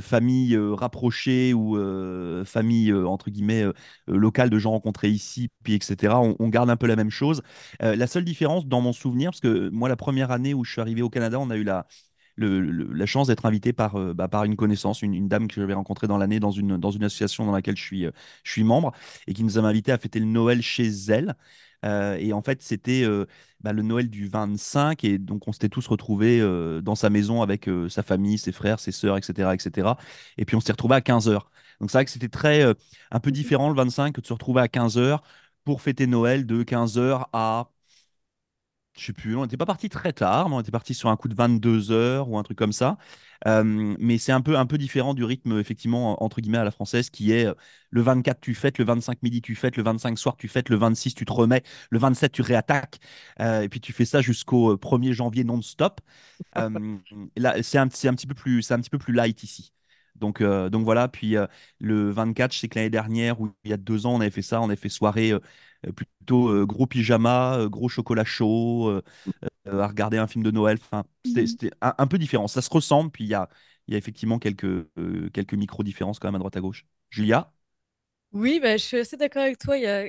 famille 0.00 0.56
rapprochée 0.56 1.52
ou 1.54 1.76
famille, 2.44 2.92
entre 2.92 3.30
guillemets, 3.30 3.64
locale 4.06 4.50
de 4.50 4.58
gens 4.58 4.70
rencontrés 4.72 5.08
ici, 5.10 5.50
puis 5.62 5.74
etc., 5.74 6.20
on, 6.20 6.36
on 6.38 6.48
garde 6.48 6.70
un 6.70 6.76
peu 6.76 6.86
la 6.86 6.96
même 6.96 7.10
chose. 7.10 7.42
La 7.80 8.06
seule 8.06 8.24
différence 8.24 8.66
dans 8.66 8.80
mon 8.80 8.92
souvenir, 8.92 9.30
parce 9.30 9.40
que 9.40 9.68
moi, 9.70 9.88
la 9.88 9.96
première 9.96 10.30
année 10.30 10.54
où 10.54 10.64
je 10.64 10.72
suis 10.72 10.80
arrivé 10.80 11.02
au 11.02 11.10
Canada, 11.10 11.38
on 11.40 11.50
a 11.50 11.56
eu 11.56 11.64
la, 11.64 11.86
le- 12.38 12.60
le- 12.60 12.92
la 12.92 13.06
chance 13.06 13.26
d'être 13.28 13.46
invité 13.46 13.72
par, 13.72 13.96
euh, 13.96 14.14
bah, 14.14 14.28
par 14.28 14.44
une 14.44 14.56
connaissance, 14.56 15.02
une, 15.02 15.14
une 15.14 15.28
dame 15.28 15.48
que 15.48 15.54
j'avais 15.60 15.74
rencontrée 15.74 16.06
dans 16.06 16.18
l'année 16.18 16.40
dans 16.40 16.50
une, 16.50 16.76
dans 16.78 16.90
une 16.90 17.04
association 17.04 17.44
dans 17.46 17.52
laquelle 17.52 17.76
je 17.76 17.82
suis, 17.82 18.06
euh, 18.06 18.10
je 18.44 18.52
suis 18.52 18.64
membre 18.64 18.92
et 19.26 19.34
qui 19.34 19.44
nous 19.44 19.58
a 19.58 19.62
invités 19.62 19.92
à 19.92 19.98
fêter 19.98 20.20
le 20.20 20.26
Noël 20.26 20.62
chez 20.62 20.88
elle. 21.08 21.34
Euh, 21.84 22.16
et 22.18 22.32
en 22.32 22.42
fait, 22.42 22.62
c'était 22.62 23.04
euh, 23.04 23.26
bah, 23.60 23.72
le 23.72 23.82
Noël 23.82 24.08
du 24.10 24.28
25 24.28 25.04
et 25.04 25.18
donc 25.18 25.46
on 25.48 25.52
s'était 25.52 25.68
tous 25.68 25.86
retrouvés 25.86 26.40
euh, 26.40 26.80
dans 26.80 26.94
sa 26.94 27.10
maison 27.10 27.42
avec 27.42 27.68
sa 27.88 28.02
famille, 28.02 28.38
ses 28.38 28.52
frères, 28.52 28.80
ses 28.80 28.92
sœurs, 28.92 29.16
etc., 29.18 29.54
etc. 29.54 29.96
Et 30.38 30.44
puis 30.44 30.56
on 30.56 30.60
s'est 30.60 30.72
retrouvés 30.72 30.96
à 30.96 31.00
15 31.00 31.28
heures. 31.28 31.50
Donc 31.80 31.90
c'est 31.90 31.98
vrai 31.98 32.04
que 32.04 32.10
c'était 32.10 32.28
très 32.28 32.64
un 33.10 33.20
peu 33.20 33.30
différent 33.30 33.68
le 33.70 33.76
25 33.76 34.12
que 34.14 34.20
de 34.20 34.26
se 34.26 34.32
retrouver 34.32 34.60
à 34.62 34.68
15 34.68 34.98
heures 34.98 35.22
pour 35.64 35.80
fêter 35.82 36.06
Noël 36.06 36.46
de 36.46 36.62
15 36.62 36.98
heures 36.98 37.28
à 37.32 37.70
je 38.98 39.06
sais 39.06 39.12
plus, 39.12 39.36
on 39.36 39.42
n'était 39.42 39.56
pas 39.56 39.66
parti 39.66 39.88
très 39.88 40.12
tard, 40.12 40.48
mais 40.48 40.56
on 40.56 40.60
était 40.60 40.70
parti 40.72 40.94
sur 40.94 41.08
un 41.08 41.16
coup 41.16 41.28
de 41.28 41.34
22 41.34 41.90
heures 41.92 42.28
ou 42.28 42.38
un 42.38 42.42
truc 42.42 42.58
comme 42.58 42.72
ça. 42.72 42.98
Euh, 43.46 43.94
mais 43.98 44.18
c'est 44.18 44.32
un 44.32 44.40
peu, 44.40 44.56
un 44.58 44.66
peu 44.66 44.78
différent 44.78 45.14
du 45.14 45.24
rythme, 45.24 45.58
effectivement, 45.60 46.22
entre 46.22 46.40
guillemets, 46.40 46.58
à 46.58 46.64
la 46.64 46.70
française, 46.72 47.08
qui 47.10 47.32
est 47.32 47.46
euh, 47.46 47.54
le 47.90 48.02
24, 48.02 48.40
tu 48.40 48.54
fêtes, 48.54 48.78
le 48.78 48.84
25 48.84 49.22
midi, 49.22 49.40
tu 49.40 49.54
fêtes, 49.54 49.76
le 49.76 49.82
25 49.84 50.18
soir, 50.18 50.36
tu 50.36 50.48
fêtes, 50.48 50.68
le 50.68 50.76
26, 50.76 51.14
tu 51.14 51.24
te 51.24 51.32
remets, 51.32 51.62
le 51.90 51.98
27, 51.98 52.32
tu 52.32 52.42
réattaques. 52.42 52.98
Euh, 53.40 53.62
et 53.62 53.68
puis 53.68 53.80
tu 53.80 53.92
fais 53.92 54.04
ça 54.04 54.20
jusqu'au 54.20 54.72
euh, 54.72 54.76
1er 54.76 55.12
janvier 55.12 55.44
non-stop. 55.44 56.00
Là, 57.36 57.62
c'est 57.62 57.78
un, 57.78 57.84
un 57.84 57.88
petit 57.88 58.26
peu 58.26 58.34
plus, 58.34 58.70
un 58.70 58.80
petit 58.80 58.90
peu 58.90 58.98
plus 58.98 59.12
light 59.12 59.42
ici. 59.42 59.72
Donc, 60.16 60.42
donc 60.42 60.82
voilà, 60.84 61.06
puis 61.06 61.36
le 61.78 62.10
24, 62.10 62.52
je 62.52 62.58
sais 62.58 62.68
que 62.68 62.74
l'année 62.76 62.90
dernière, 62.90 63.40
ou 63.40 63.52
il 63.64 63.70
y 63.70 63.72
a 63.72 63.76
deux 63.76 64.04
ans, 64.04 64.14
on 64.16 64.20
avait 64.20 64.30
fait 64.30 64.42
ça, 64.42 64.60
on 64.60 64.64
avait 64.64 64.74
fait 64.74 64.88
soirée 64.88 65.32
plutôt 65.94 66.48
euh, 66.48 66.66
gros 66.66 66.86
pyjama, 66.86 67.58
euh, 67.58 67.68
gros 67.68 67.88
chocolat 67.88 68.24
chaud, 68.24 68.88
euh, 68.88 69.02
euh, 69.68 69.80
à 69.82 69.88
regarder 69.88 70.18
un 70.18 70.26
film 70.26 70.44
de 70.44 70.50
Noël. 70.50 70.78
Enfin, 70.80 71.04
c'était 71.24 71.48
Mhm. 71.48 71.68
un, 71.82 71.94
un 71.98 72.06
peu 72.06 72.18
différent. 72.18 72.48
Ça 72.48 72.62
se 72.62 72.70
ressemble, 72.70 73.10
puis 73.10 73.24
il 73.24 73.28
y 73.28 73.34
a, 73.34 73.48
y 73.88 73.94
a 73.94 73.98
effectivement 73.98 74.38
quelques, 74.38 74.64
euh, 74.66 75.30
quelques 75.32 75.54
micro-différences 75.54 76.18
quand 76.18 76.28
même 76.28 76.36
à 76.36 76.38
droite 76.38 76.56
à 76.56 76.60
gauche. 76.60 76.86
Julia? 77.10 77.52
Oui, 78.32 78.60
bah, 78.60 78.76
je 78.76 78.84
suis 78.84 78.98
assez 78.98 79.16
d'accord 79.16 79.42
avec 79.42 79.58
toi. 79.58 79.76
Il 79.78 79.82
y 79.84 79.86
a 79.86 80.06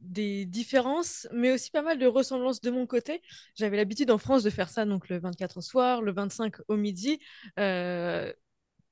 des 0.00 0.44
différences, 0.44 1.26
mais 1.32 1.52
aussi 1.52 1.70
pas 1.70 1.82
mal 1.82 1.98
de 1.98 2.06
ressemblances 2.06 2.60
de 2.60 2.70
mon 2.70 2.86
côté. 2.86 3.22
J'avais 3.56 3.76
l'habitude 3.76 4.10
en 4.10 4.18
France 4.18 4.42
de 4.42 4.50
faire 4.50 4.68
ça, 4.68 4.84
donc 4.84 5.08
le 5.08 5.18
24 5.18 5.56
au 5.58 5.60
soir, 5.62 6.02
le 6.02 6.12
25 6.12 6.56
au 6.68 6.76
midi, 6.76 7.18
euh, 7.58 8.32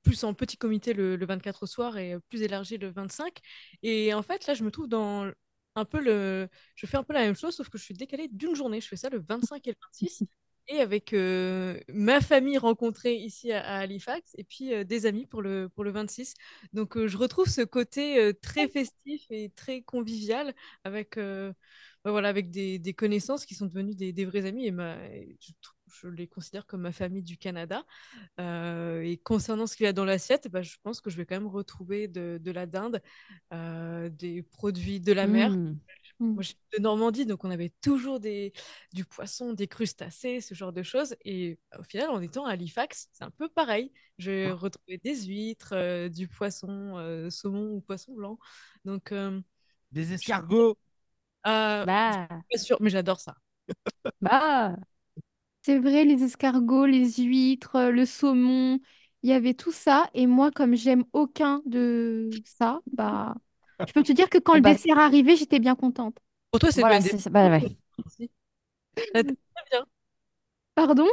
plus 0.05 0.25
en 0.25 0.35
petit 0.35 0.57
comité 0.59 0.95
le, 0.95 1.17
le 1.17 1.27
24 1.27 1.65
au 1.65 1.67
soir 1.67 1.99
et 1.99 2.17
plus 2.31 2.43
élargi 2.43 2.79
le 2.79 2.91
25. 2.91 3.39
Et 3.83 4.15
en 4.15 4.23
fait, 4.23 4.47
là, 4.47 4.55
je 4.55 4.65
me 4.65 4.71
trouve 4.71 4.89
dans 4.89 5.31
un 5.75 5.85
peu 5.85 6.01
le... 6.01 6.49
Je 6.75 6.87
fais 6.87 6.97
un 6.97 7.03
peu 7.03 7.13
la 7.13 7.21
même 7.21 7.37
chose, 7.37 7.55
sauf 7.55 7.69
que 7.69 7.79
je 7.79 7.85
suis 7.85 7.95
décalée 7.95 8.29
d'une 8.29 8.55
journée. 8.55 8.81
Je 8.81 8.89
fais 8.89 8.97
ça 8.97 9.09
le 9.11 9.19
25 9.19 9.67
et 9.67 9.71
le 9.71 9.77
26. 9.81 10.25
Et 10.69 10.79
avec 10.79 11.13
euh, 11.13 11.81
ma 11.89 12.21
famille 12.21 12.57
rencontrée 12.57 13.17
ici 13.17 13.51
à, 13.51 13.79
Halifax 13.79 14.33
et 14.39 14.45
puis 14.45 14.73
euh, 14.73 14.85
des 14.85 15.07
amis 15.07 15.27
pour 15.27 15.43
le, 15.43 15.69
pour 15.69 15.83
le 15.83 15.91
26. 15.91 16.35
Donc 16.73 16.97
euh, 16.97 17.09
je 17.09 17.17
retrouve 17.19 17.49
ce 17.49 17.63
côté 17.63 18.33
très 18.41 18.69
festif 18.69 19.27
et 19.31 19.51
très 19.51 19.83
convivial 19.83 20.55
avec, 20.85 21.17
bah, 21.17 21.53
voilà, 22.05 22.29
avec 22.29 22.51
des, 22.51 22.79
des 22.79 22.95
connaissances 22.95 23.45
qui 23.45 23.55
sont 23.55 23.67
devenues 23.67 23.95
des, 23.95 24.25
vrais 24.25 24.47
amis 24.47 24.67
et 24.67 24.71
ma, 24.71 25.05
et 25.09 25.37
je, 25.41 25.53
trou- 25.61 25.75
je 26.01 26.09
les 26.09 26.27
considère 26.29 26.67
comme 26.67 26.83
ma 26.83 26.93
famille 26.93 27.23
du 27.23 27.37
Canada. 27.37 27.85
Euh, 28.41 29.03
et 29.03 29.17
concernant 29.19 29.67
ce 29.67 29.77
qu'il 29.77 29.85
y 29.85 29.89
a 29.89 29.93
dans 29.93 30.05
l'assiette, 30.05 30.49
bah, 30.49 30.63
je 30.63 30.77
pense 30.83 31.01
que 31.01 31.11
je 31.11 31.17
vais 31.17 31.27
quand 31.27 31.37
même 31.37 31.47
retrouver 31.47 32.09
de, 32.09 32.39
de 32.43 32.51
la 32.51 32.67
dinde, 32.67 33.03
euh, 33.53 34.09
des 34.09 34.43
produits 34.43 35.01
de 35.01 35.13
la 35.13 35.27
mer. 35.27 35.51
Mm. 35.51 35.79
Mm. 36.21 36.35
Moi, 36.35 36.43
je 36.43 36.49
suis 36.49 36.57
de 36.77 36.83
Normandie, 36.83 37.27
donc 37.27 37.45
on 37.45 37.51
avait 37.51 37.73
toujours 37.83 38.21
des, 38.21 38.53
du 38.93 39.05
poisson, 39.05 39.53
des 39.53 39.69
crustacés, 39.69 40.41
ce 40.41 40.55
genre 40.55 40.73
de 40.73 40.83
choses. 40.83 41.15
Et 41.25 41.59
au 41.79 41.83
final, 41.83 42.11
en 42.11 42.21
étant 42.21 42.47
à 42.47 42.53
Halifax, 42.53 43.09
c'est 43.13 43.25
un 43.25 43.31
peu 43.31 43.49
pareil. 43.49 43.93
J'ai 44.19 44.51
retrouvé 44.51 44.99
des 44.99 45.25
huîtres, 45.27 45.73
euh, 45.75 46.09
du 46.09 46.29
poisson, 46.29 46.97
euh, 46.99 47.29
saumon 47.31 47.73
ou 47.75 47.81
poisson 47.81 48.15
blanc. 48.15 48.39
Donc, 48.85 49.13
euh, 49.13 49.41
Des 49.91 50.13
escargots. 50.13 50.77
euh, 51.47 51.85
Bah, 51.85 52.29
pas 52.51 52.59
sûr, 52.59 52.79
mais 52.81 52.91
j'adore 52.91 53.21
ça. 53.21 53.37
bah. 54.21 54.77
C'est 55.63 55.79
vrai, 55.79 56.05
les 56.05 56.25
escargots, 56.25 56.87
les 56.87 57.09
huîtres, 57.23 57.77
euh, 57.77 57.91
le 57.91 58.05
saumon, 58.05 58.81
il 59.23 59.31
y 59.31 59.33
avait 59.33 59.55
tout 59.55 59.71
ça. 59.73 60.11
Et 60.15 60.27
moi, 60.27 60.51
comme 60.51 60.75
j'aime 60.75 61.05
aucun 61.13 61.63
de 61.67 62.31
ça, 62.45 62.81
bah, 62.93 63.35
je 63.87 63.93
peux 63.93 64.03
te 64.03 64.13
dire 64.13 64.29
que 64.29 64.39
quand 64.39 64.55
Eh 64.55 64.57
le 64.57 64.61
bah, 64.61 64.75
dessert 64.75 64.99
est 64.99 65.03
arrivé, 65.03 65.37
j'étais 65.37 65.61
bien 65.61 65.77
contente. 65.77 66.19
Pour 66.51 66.61
toi, 66.61 66.71
c'est 66.73 66.85
voilà, 66.85 67.01
bien 67.01 67.01
des... 67.01 67.11
c'est 67.11 67.19
ça. 67.19 67.31
Bah, 67.31 67.49
ouais. 67.51 67.77
T'es 69.13 69.23
très 69.55 69.65
bien. 69.71 69.87
Pardon? 70.75 71.09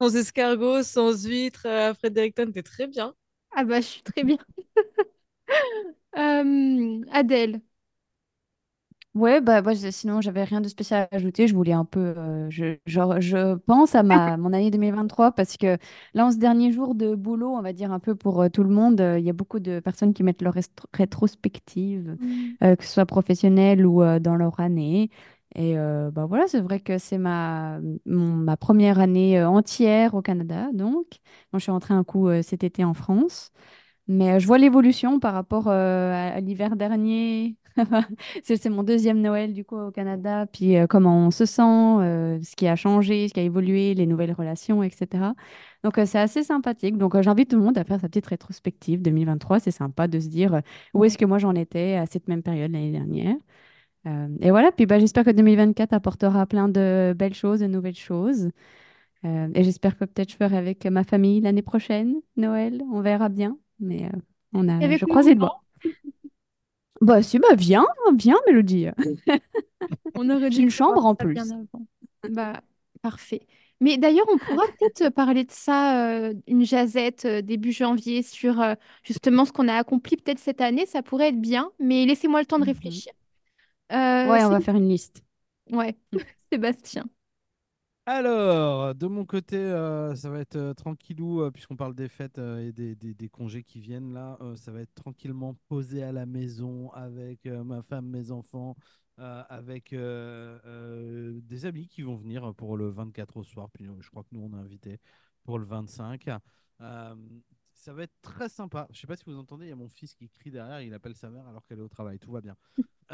Sans 0.00 0.16
escargots, 0.16 0.82
sans 0.82 1.24
huîtres, 1.26 1.66
euh, 1.66 1.94
Fredericton, 1.94 2.50
t'es 2.52 2.62
très 2.64 2.88
bien. 2.88 3.14
Ah 3.52 3.64
bah, 3.64 3.80
je 3.80 3.86
suis 3.86 4.02
très 4.02 4.24
bien. 4.24 4.38
Euh, 6.16 7.02
Adèle. 7.12 7.60
Ouais, 9.14 9.40
bah, 9.40 9.60
moi, 9.60 9.74
je- 9.74 9.90
sinon, 9.90 10.20
j'avais 10.20 10.44
rien 10.44 10.60
de 10.60 10.68
spécial 10.68 11.08
à 11.10 11.16
ajouter. 11.16 11.48
Je 11.48 11.54
voulais 11.54 11.72
un 11.72 11.84
peu. 11.84 12.14
euh, 12.16 12.46
je, 12.48 12.76
genre, 12.86 13.20
je 13.20 13.56
pense 13.56 13.96
à 13.96 14.04
ma, 14.04 14.36
mon 14.36 14.52
année 14.52 14.70
2023 14.70 15.32
parce 15.32 15.56
que 15.56 15.78
là, 16.14 16.26
en 16.26 16.30
ce 16.30 16.36
dernier 16.38 16.70
jour 16.70 16.94
de 16.94 17.16
boulot, 17.16 17.48
on 17.56 17.60
va 17.60 17.72
dire 17.72 17.90
un 17.92 17.98
peu 17.98 18.14
pour 18.14 18.40
euh, 18.40 18.48
tout 18.48 18.62
le 18.62 18.70
monde, 18.70 19.00
euh, 19.00 19.18
il 19.18 19.24
y 19.24 19.30
a 19.30 19.32
beaucoup 19.32 19.58
de 19.58 19.80
personnes 19.80 20.14
qui 20.14 20.22
mettent 20.22 20.42
leur 20.42 20.54
restro- 20.54 20.86
rétrospective, 20.94 22.16
Mm. 22.20 22.58
euh, 22.62 22.76
que 22.76 22.84
ce 22.84 22.92
soit 22.92 23.04
professionnelle 23.06 23.84
ou 23.84 24.00
euh, 24.02 24.20
dans 24.20 24.36
leur 24.36 24.60
année. 24.60 25.10
Et 25.56 25.76
euh, 25.76 26.12
bah, 26.12 26.26
voilà, 26.26 26.46
c'est 26.46 26.60
vrai 26.60 26.78
que 26.78 26.96
c'est 26.98 27.18
ma, 27.18 27.80
mon- 28.06 28.36
ma 28.36 28.56
première 28.56 29.00
année 29.00 29.40
euh, 29.40 29.48
entière 29.48 30.14
au 30.14 30.22
Canada. 30.22 30.68
Donc, 30.72 31.18
moi, 31.52 31.58
je 31.58 31.62
suis 31.64 31.72
rentrée 31.72 31.94
un 31.94 32.04
coup 32.04 32.28
euh, 32.28 32.42
cet 32.42 32.62
été 32.62 32.84
en 32.84 32.94
France. 32.94 33.50
Mais 34.08 34.32
euh, 34.32 34.38
je 34.40 34.46
vois 34.46 34.58
l'évolution 34.58 35.20
par 35.20 35.34
rapport 35.34 35.68
euh, 35.68 36.12
à, 36.12 36.34
à 36.36 36.40
l'hiver 36.40 36.76
dernier. 36.76 37.56
C'est 38.42 38.68
mon 38.68 38.82
deuxième 38.82 39.20
Noël 39.20 39.52
du 39.52 39.64
coup 39.64 39.76
au 39.76 39.90
Canada. 39.90 40.46
Puis 40.46 40.76
euh, 40.76 40.86
comment 40.86 41.26
on 41.26 41.30
se 41.30 41.44
sent, 41.44 41.62
euh, 41.62 42.38
ce 42.42 42.56
qui 42.56 42.66
a 42.66 42.76
changé, 42.76 43.28
ce 43.28 43.34
qui 43.34 43.40
a 43.40 43.42
évolué, 43.42 43.94
les 43.94 44.06
nouvelles 44.06 44.32
relations, 44.32 44.82
etc. 44.82 45.24
Donc 45.84 45.98
euh, 45.98 46.06
c'est 46.06 46.18
assez 46.18 46.42
sympathique. 46.42 46.96
Donc 46.96 47.20
j'invite 47.20 47.50
tout 47.50 47.56
le 47.56 47.62
monde 47.62 47.78
à 47.78 47.84
faire 47.84 48.00
sa 48.00 48.08
petite 48.08 48.26
rétrospective 48.26 49.02
2023. 49.02 49.60
C'est 49.60 49.70
sympa 49.70 50.08
de 50.08 50.20
se 50.20 50.28
dire 50.28 50.60
où 50.94 51.04
est-ce 51.04 51.18
que 51.18 51.24
moi 51.24 51.38
j'en 51.38 51.54
étais 51.54 51.94
à 51.96 52.06
cette 52.06 52.28
même 52.28 52.42
période 52.42 52.72
l'année 52.72 52.92
dernière. 52.92 53.36
Et 54.40 54.50
voilà, 54.50 54.72
puis 54.72 54.86
bah, 54.86 54.98
j'espère 54.98 55.24
que 55.24 55.30
2024 55.30 55.92
apportera 55.92 56.46
plein 56.46 56.68
de 56.68 57.14
belles 57.14 57.34
choses, 57.34 57.60
de 57.60 57.66
nouvelles 57.66 57.96
choses. 57.96 58.50
Et 59.24 59.62
j'espère 59.62 59.98
que 59.98 60.06
peut-être 60.06 60.30
je 60.30 60.36
ferai 60.36 60.56
avec 60.56 60.86
ma 60.86 61.04
famille 61.04 61.42
l'année 61.42 61.60
prochaine, 61.60 62.14
Noël. 62.36 62.82
On 62.90 63.02
verra 63.02 63.28
bien. 63.28 63.58
Mais 63.78 64.08
on 64.54 64.68
a, 64.68 64.76
avec 64.76 65.00
je 65.00 65.04
croise 65.04 65.26
les 65.26 65.34
doigts. 65.34 65.62
Bah 67.00 67.22
si, 67.22 67.38
bah 67.38 67.54
viens, 67.56 67.86
viens, 68.16 68.36
Mélodie. 68.46 68.88
On 70.14 70.28
aurait 70.30 70.50
dû 70.50 70.62
une 70.62 70.70
chambre 70.70 71.04
en 71.04 71.14
plus. 71.14 71.40
Bah, 72.28 72.60
parfait. 73.02 73.40
Mais 73.80 73.96
d'ailleurs, 73.96 74.26
on 74.30 74.36
pourra 74.38 74.64
peut-être 74.78 75.08
parler 75.10 75.44
de 75.44 75.50
ça, 75.52 76.06
euh, 76.06 76.34
une 76.46 76.64
jazette 76.66 77.24
euh, 77.24 77.40
début 77.40 77.72
janvier 77.72 78.22
sur 78.22 78.60
euh, 78.60 78.74
justement 79.02 79.46
ce 79.46 79.52
qu'on 79.52 79.68
a 79.68 79.74
accompli 79.74 80.16
peut-être 80.16 80.38
cette 80.38 80.60
année. 80.60 80.84
Ça 80.86 81.02
pourrait 81.02 81.28
être 81.28 81.40
bien, 81.40 81.70
mais 81.78 82.04
laissez-moi 82.04 82.40
le 82.40 82.46
temps 82.46 82.58
de 82.58 82.64
Mhm. 82.64 82.68
réfléchir. 82.74 83.12
Euh, 83.92 84.28
Ouais, 84.30 84.44
on 84.44 84.50
va 84.50 84.60
faire 84.60 84.76
une 84.76 84.88
liste. 84.88 85.24
Ouais, 85.70 85.96
Sébastien. 86.52 87.06
Alors, 88.12 88.92
de 88.92 89.06
mon 89.06 89.24
côté, 89.24 89.56
euh, 89.56 90.16
ça 90.16 90.30
va 90.30 90.40
être 90.40 90.56
euh, 90.56 90.74
tranquillou, 90.74 91.42
euh, 91.42 91.52
puisqu'on 91.52 91.76
parle 91.76 91.94
des 91.94 92.08
fêtes 92.08 92.38
et 92.38 92.72
des, 92.72 92.96
des- 92.96 93.14
des 93.14 93.28
congés 93.28 93.62
qui 93.62 93.78
viennent 93.78 94.12
là. 94.12 94.36
ça 94.56 94.72
va 94.72 94.80
être 94.80 94.92
tranquillement 94.96 95.54
posé 95.68 96.02
à 96.02 96.10
la 96.10 96.26
maison 96.26 96.90
avec 96.90 97.46
ma 97.46 97.82
femme, 97.82 98.06
mes 98.08 98.32
enfants, 98.32 98.74
avec 99.16 99.94
des 99.94 101.66
amis 101.66 101.86
qui 101.86 102.02
vont 102.02 102.16
venir 102.16 102.52
pour 102.56 102.76
le 102.76 102.88
24 102.88 103.36
au 103.36 103.44
soir. 103.44 103.70
Puis 103.70 103.86
je 104.00 104.10
crois 104.10 104.24
que 104.24 104.30
nous, 104.32 104.40
on 104.40 104.56
est 104.58 104.60
invités 104.60 104.98
pour 105.44 105.60
le 105.60 105.64
25. 105.64 106.28
Euh, 106.80 107.14
ça 107.74 107.92
va 107.92 108.02
être 108.02 108.20
très 108.22 108.48
sympa. 108.48 108.88
Je 108.90 108.98
sais 108.98 109.06
pas 109.06 109.14
si 109.14 109.22
vous 109.24 109.36
entendez, 109.38 109.66
il 109.66 109.68
y 109.68 109.72
a 109.72 109.76
mon 109.76 109.88
fils 109.88 110.14
qui 110.16 110.28
crie 110.28 110.50
derrière, 110.50 110.80
il 110.82 110.92
appelle 110.94 111.14
sa 111.14 111.30
mère 111.30 111.46
alors 111.46 111.64
qu'elle 111.64 111.78
est 111.78 111.82
au 111.82 111.88
travail. 111.88 112.18
Tout 112.18 112.32
va 112.32 112.40
bien. 112.40 112.56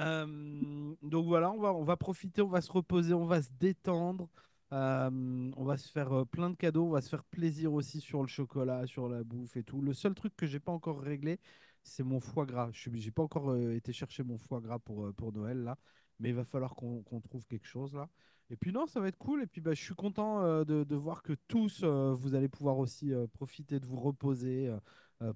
Donc 1.03 1.27
voilà, 1.27 1.51
on 1.51 1.61
va, 1.61 1.75
on 1.75 1.85
va 1.85 1.99
profiter, 1.99 2.41
on 2.41 2.49
va 2.49 2.63
se 2.63 2.73
reposer, 2.73 3.13
on 3.13 3.27
va 3.27 3.43
se 3.43 3.51
détendre. 3.59 4.31
Euh, 4.73 5.51
on 5.57 5.65
va 5.65 5.77
se 5.77 5.89
faire 5.89 6.13
euh, 6.13 6.25
plein 6.25 6.51
de 6.51 6.57
cadeaux, 6.57 6.87
on 6.87 6.91
va 6.91 7.01
se 7.01 7.09
faire 7.09 7.23
plaisir 7.25 7.73
aussi 7.73 8.01
sur 8.01 8.21
le 8.23 8.27
chocolat, 8.27 8.87
sur 8.87 9.09
la 9.09 9.23
bouffe 9.23 9.57
et 9.57 9.63
tout. 9.63 9.81
Le 9.81 9.93
seul 9.93 10.15
truc 10.15 10.35
que 10.37 10.47
j'ai 10.47 10.59
pas 10.59 10.73
encore 10.73 11.01
réglé, 11.01 11.39
c'est 11.85 12.03
mon 12.03 12.19
foie 12.21 12.47
gras. 12.47 12.71
Je 12.73 12.91
n'ai 12.91 13.11
pas 13.13 13.23
encore 13.23 13.51
euh, 13.51 13.75
été 13.75 13.93
chercher 13.93 14.25
mon 14.25 14.39
foie 14.39 14.61
gras 14.61 14.79
pour, 14.81 15.13
pour 15.15 15.33
Noël 15.33 15.63
là, 15.63 15.79
mais 16.19 16.31
il 16.31 16.35
va 16.35 16.45
falloir 16.45 16.75
qu'on 16.75 17.03
trouve 17.23 17.47
quelque 17.47 17.67
chose 17.67 17.95
là. 17.95 18.09
Et 18.51 18.57
puis 18.57 18.73
non, 18.73 18.87
ça 18.87 19.01
va 19.01 19.09
être 19.09 19.19
cool. 19.19 19.43
Et 19.43 19.47
puis 19.47 19.61
bah, 19.61 19.75
je 19.75 19.83
suis 19.83 19.95
content 19.95 20.65
de, 20.65 20.85
de 20.85 20.97
voir 20.97 21.23
que 21.23 21.33
tous, 21.49 21.83
vous 21.85 22.35
allez 22.35 22.49
pouvoir 22.49 22.79
aussi 22.79 23.13
profiter 23.33 23.81
de 23.81 23.87
vous 23.87 23.99
reposer. 23.99 24.73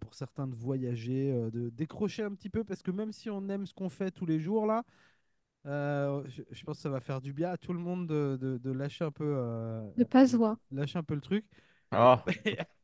pour 0.01 0.15
certains 0.15 0.47
de 0.47 0.55
voyager, 0.55 1.33
de 1.51 1.71
décrocher 1.71 2.23
un 2.23 2.33
petit 2.35 2.51
peu, 2.51 2.63
parce 2.63 2.83
que 2.83 2.93
même 2.93 3.11
si 3.13 3.29
on 3.29 3.49
aime 3.49 3.67
ce 3.67 3.75
qu'on 3.75 3.89
fait 3.89 4.13
tous 4.13 4.27
les 4.27 4.39
jours 4.39 4.65
là, 4.65 4.85
euh, 5.67 6.23
je, 6.29 6.43
je 6.51 6.65
pense 6.65 6.77
que 6.79 6.83
ça 6.83 6.91
va 6.91 7.01
faire 7.01 7.21
du 7.21 7.33
bien 7.33 7.51
à 7.51 7.57
tout 7.59 7.73
le 7.73 7.79
monde 7.79 8.07
de, 8.07 8.39
de- 8.41 8.59
de 8.59 8.71
lâcher 8.73 9.05
un 9.05 9.11
peu, 9.13 9.25
euh, 9.27 9.83
De 9.97 10.05
pas 10.05 10.27
se 10.27 10.37
voir. 10.37 10.57
lâcher 10.71 10.99
un 10.99 11.03
peu 11.03 11.15
le 11.15 11.21
truc. 11.21 11.45
Ah, 11.91 12.25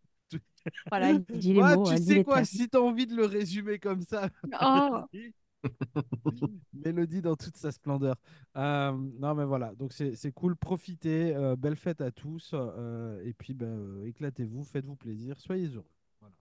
Voilà, 0.91 1.13
il 1.13 1.25
dit 1.39 1.53
les 1.53 1.63
Ouais, 1.63 1.63
mots, 1.65 1.85
tu 1.85 1.97
sais 1.97 2.21
quoi, 2.21 2.45
si 2.45 2.69
t'as 2.69 2.79
envie 2.81 3.07
de 3.07 3.15
le 3.17 3.27
résumer 3.27 3.79
comme 3.79 4.03
ça, 4.03 4.29
Oh. 4.61 5.09
Mélodie 6.75 7.23
dans 7.23 7.37
toute 7.37 7.57
sa 7.57 7.73
splendeur. 7.73 8.17
Euh, 8.57 8.93
non, 9.19 9.35
mais 9.35 9.45
voilà, 9.45 9.75
donc 9.75 9.93
c'est 9.93 10.15
c'est 10.17 10.33
cool, 10.33 10.57
profitez, 10.57 11.35
euh, 11.35 11.57
belle 11.57 11.77
fête 11.77 12.01
à 12.01 12.11
tous, 12.11 12.51
euh, 12.55 13.21
et 13.25 13.33
puis 13.35 13.55
ben, 13.55 13.67
euh, 13.67 14.07
éclatez-vous, 14.07 14.65
faites-vous 14.65 14.97
plaisir, 14.97 15.39
soyez 15.41 15.69
heureux. 15.69 15.87
Voilà. 16.21 16.35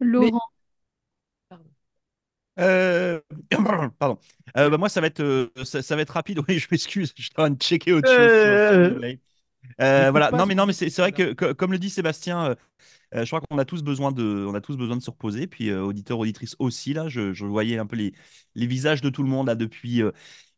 Laurent. 0.00 0.50
Euh, 2.60 3.20
Pardon. 3.98 4.18
Euh, 4.56 4.70
bah, 4.70 4.78
moi, 4.78 4.88
ça 4.88 5.00
va 5.00 5.08
être, 5.08 5.20
euh, 5.20 5.50
ça, 5.64 5.82
ça 5.82 5.96
va 5.96 6.02
être 6.02 6.10
rapide. 6.10 6.38
Oui, 6.48 6.58
je 6.58 6.68
m'excuse. 6.70 7.12
Je 7.16 7.22
suis 7.22 7.30
en 7.36 7.42
train 7.42 7.50
de 7.50 7.60
checker 7.60 7.92
autre 7.92 8.10
chose. 8.10 8.34
Euh, 9.80 10.10
voilà. 10.10 10.30
Non, 10.30 10.46
mais 10.46 10.54
non, 10.54 10.66
mais 10.66 10.72
c'est 10.72 10.90
vrai 10.98 11.12
que, 11.12 11.32
que- 11.32 11.52
comme 11.52 11.72
le 11.72 11.78
dit 11.78 11.90
Sébastien, 11.90 12.44
euh, 12.50 12.54
euh, 13.14 13.24
je 13.24 13.26
crois 13.30 13.40
qu'on 13.40 13.58
a 13.58 13.64
tous 13.64 13.82
besoin 13.82 14.12
de, 14.12 14.46
on 14.48 14.54
a 14.54 14.60
tous 14.60 14.76
besoin 14.76 14.96
de 14.96 15.02
se 15.02 15.10
reposer. 15.10 15.46
Puis 15.46 15.70
euh, 15.70 15.82
auditeurs, 15.82 16.18
auditrices 16.18 16.56
aussi. 16.58 16.94
Là, 16.94 17.08
je, 17.08 17.32
je 17.32 17.44
voyais 17.46 17.78
un 17.78 17.86
peu 17.86 17.96
les, 17.96 18.12
les 18.54 18.66
visages 18.66 19.00
de 19.02 19.10
tout 19.10 19.22
le 19.22 19.28
monde 19.28 19.46
là 19.48 19.54
depuis 19.54 20.02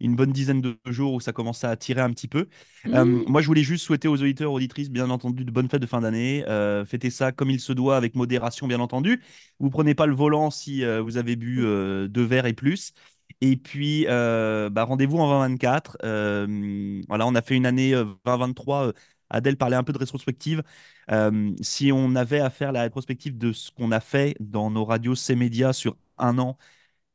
une 0.01 0.17
bonne 0.17 0.33
dizaine 0.33 0.61
de 0.61 0.79
jours 0.87 1.15
où 1.15 1.21
ça 1.21 1.33
commence 1.33 1.65
à 1.65 1.77
tirer 1.77 2.01
un 2.03 2.11
petit 2.11 2.29
peu. 2.29 2.49
Mmh. 2.85 3.25
moi, 3.29 3.41
je 3.43 3.47
voulais 3.47 3.63
juste 3.63 3.85
souhaiter 3.85 4.09
aux 4.09 4.21
auditeurs, 4.21 4.53
auditrices, 4.53 4.91
bien 4.91 5.11
entendu, 5.11 5.45
de 5.45 5.51
bonnes 5.51 5.69
fêtes 5.71 5.83
de 5.83 5.87
fin 5.87 6.01
d'année. 6.03 6.45
Fêtez 6.87 7.11
ça 7.11 7.33
comme 7.33 7.51
il 7.51 7.61
se 7.61 7.73
doit, 7.73 7.97
avec 7.97 8.15
modération, 8.15 8.67
bien 8.67 8.81
entendu. 8.81 9.23
Vous 9.59 9.71
prenez 9.71 9.95
pas 9.95 10.07
le 10.07 10.15
volant 10.15 10.51
si 10.51 10.85
vous 10.85 11.17
avez 11.17 11.37
bu 11.37 11.65
euh, 11.65 12.09
deux 12.09 12.25
verres 12.25 12.47
et 12.47 12.53
plus. 12.53 12.93
Et 13.41 13.57
puis, 13.57 14.07
euh, 14.09 14.71
bah, 14.71 14.85
rendez-vous 14.85 15.19
en 15.19 15.27
2024. 15.29 15.99
Euh, 16.05 17.03
voilà, 17.09 17.27
on 17.27 17.35
a 17.35 17.43
fait 17.43 17.55
une 17.57 17.67
année 17.67 17.95
euh, 17.95 18.05
2023. 18.25 18.89
euh, 18.89 18.93
Adèle 19.31 19.57
parlait 19.57 19.77
un 19.77 19.83
peu 19.85 19.93
de 19.93 19.99
rétrospective. 19.99 20.63
Si 21.63 21.91
on 21.93 22.15
avait 22.15 22.41
à 22.41 22.51
faire 22.51 22.73
la 22.73 22.83
rétrospective 22.83 23.37
de 23.39 23.53
ce 23.53 23.71
qu'on 23.73 23.91
a 23.93 24.01
fait 24.01 24.37
dans 24.41 24.71
nos 24.71 24.85
radios 24.85 25.15
C-Média 25.15 25.73
sur 25.73 25.97
un 26.19 26.39
an, 26.39 26.57